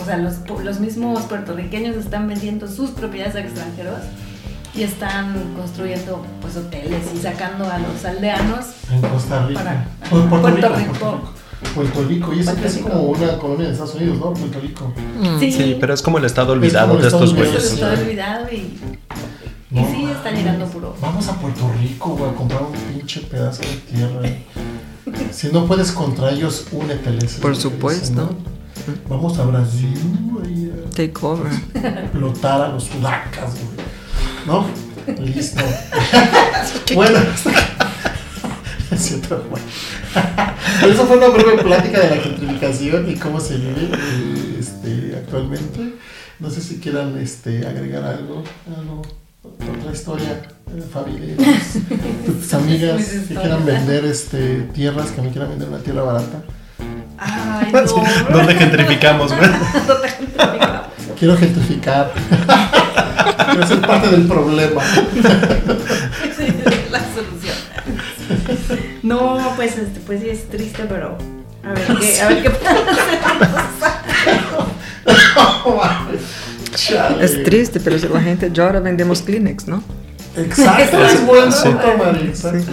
[0.00, 3.98] o sea, los, los mismos puertorriqueños están vendiendo sus propiedades a extranjeros
[4.74, 9.60] y están construyendo pues hoteles y sacando a los aldeanos En Costa Rica.
[9.62, 11.20] Para- Puerto, Puerto Rico, Rico.
[11.74, 12.32] Puerto Rico.
[12.34, 14.32] Y eso que es como una colonia de Estados Unidos, ¿no?
[14.32, 14.92] Puerto Rico.
[15.40, 17.64] Sí, Sí, pero es como el estado Es olvidado el de estos estado güeyes.
[17.64, 17.92] Eso olvidado.
[17.94, 20.38] está olvidado y, y No sí está mames.
[20.38, 20.94] llegando puro.
[21.00, 24.28] Vamos a Puerto Rico, güey, a comprar un pinche pedazo de tierra.
[25.32, 27.34] Si no puedes contra ellos, úneteles.
[27.34, 28.02] Por es supuesto.
[28.10, 28.50] dicen, ¿no?
[29.08, 29.98] Vamos a Brasil,
[30.32, 31.52] güey, a Take over.
[31.52, 33.79] explotar a los sudacas, güey.
[34.46, 34.66] ¿No?
[35.18, 35.62] Listo.
[36.94, 37.18] bueno,
[38.90, 39.62] es cierto, güey.
[40.80, 43.90] Pero Eso fue una breve plática de la gentrificación y cómo se vive
[44.58, 45.94] este, actualmente.
[46.38, 48.42] No sé si quieran este, agregar algo,
[48.78, 49.02] algo,
[49.42, 51.44] otra historia, eh, de
[52.24, 56.42] tus, tus amigas que quieran vender este, tierras, que me quieran vender una tierra barata.
[57.18, 58.32] Ay, no.
[58.32, 59.50] ¿Dónde gentrificamos, güey?
[59.86, 60.86] ¿Dónde gentrificamos?
[61.18, 62.10] Quiero gentrificar.
[63.50, 64.82] Quiero ser parte del problema.
[66.90, 67.56] la solución.
[69.02, 71.16] No, pues este, pues sí es triste, pero
[71.64, 74.02] a ver qué, a ver qué pasa.
[76.74, 77.24] Chale.
[77.24, 79.82] Es triste, pero si la gente llora, vendemos Kleenex, ¿no?
[80.36, 81.64] Exacto, es buen Sí.
[81.68, 82.28] punto, Mari.
[82.28, 82.72] Exacto.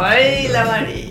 [0.00, 1.10] Ay, la María.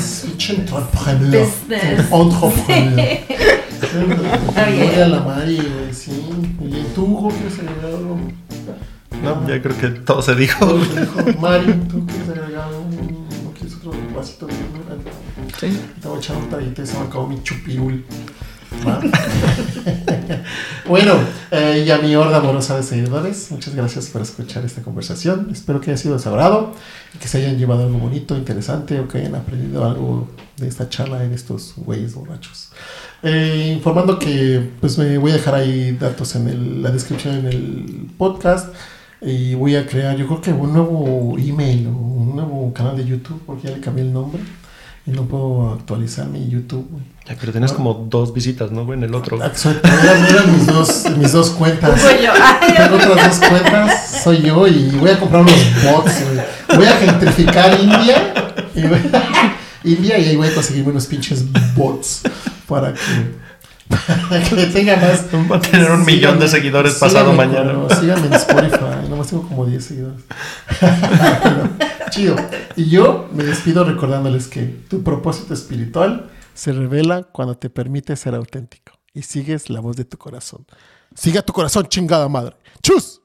[0.00, 1.46] Switch entrepreneur.
[1.46, 2.12] Business.
[2.12, 3.18] Entrepreneur.
[3.82, 4.86] Está bien.
[4.86, 6.12] Voy a la Mari, güey, sí.
[6.60, 8.18] ¿Y tú, Hugo, quieres agregar algo?
[9.22, 10.66] No, ya creo que todo se dijo.
[10.66, 11.40] Todo se dijo.
[11.40, 12.84] Mari, ¿tú quieres agregar algo?
[13.44, 14.68] ¿No quieres otro vasito de vino?
[15.58, 15.80] Sí.
[16.00, 18.04] Te voy a echar un traguito y se me acabó mi chupirul.
[20.92, 21.14] Bueno,
[21.50, 25.48] eh, y a mi horda amorosa de seguidores, muchas gracias por escuchar esta conversación.
[25.50, 26.74] Espero que haya sido de su agrado
[27.14, 30.88] y que se hayan llevado algo bonito, interesante o que hayan aprendido algo de esta
[30.88, 32.70] charla en estos güeyes borrachos.
[33.22, 38.10] Eh, informando que pues me voy a dejar ahí datos en la descripción en el
[38.18, 38.74] podcast
[39.20, 43.04] y voy a crear yo creo que un nuevo email o un nuevo canal de
[43.04, 44.42] YouTube porque ya le cambié el nombre
[45.06, 46.86] y no puedo actualizar mi YouTube.
[46.90, 47.02] güey.
[47.28, 48.98] Ya, pero tienes como dos visitas, ¿no, güey?
[48.98, 49.42] En el otro.
[49.44, 52.00] Exacto, eran, mis, dos, mis dos cuentas.
[52.00, 52.30] Soy yo.
[52.34, 56.12] Ay, Tengo otras dos cuentas, soy yo y voy a comprar unos bots.
[56.24, 56.78] güey.
[56.78, 58.54] Voy a gentrificar India.
[58.74, 61.44] Y voy a- India y ahí voy a conseguirme unos pinches
[61.74, 62.22] bots
[62.68, 63.00] para que,
[64.28, 65.26] para que tenga más.
[65.50, 67.72] Va a tener un millón de seguidores pasado síganme, mañana.
[67.72, 70.20] no, síganme en Spotify, nomás tengo como 10 seguidores.
[70.80, 71.70] Bueno,
[72.10, 72.36] chido.
[72.76, 78.34] Y yo me despido recordándoles que tu propósito espiritual se revela cuando te permites ser
[78.34, 80.66] auténtico y sigues la voz de tu corazón.
[81.14, 82.56] Siga tu corazón, chingada madre.
[82.82, 83.20] ¡Chus!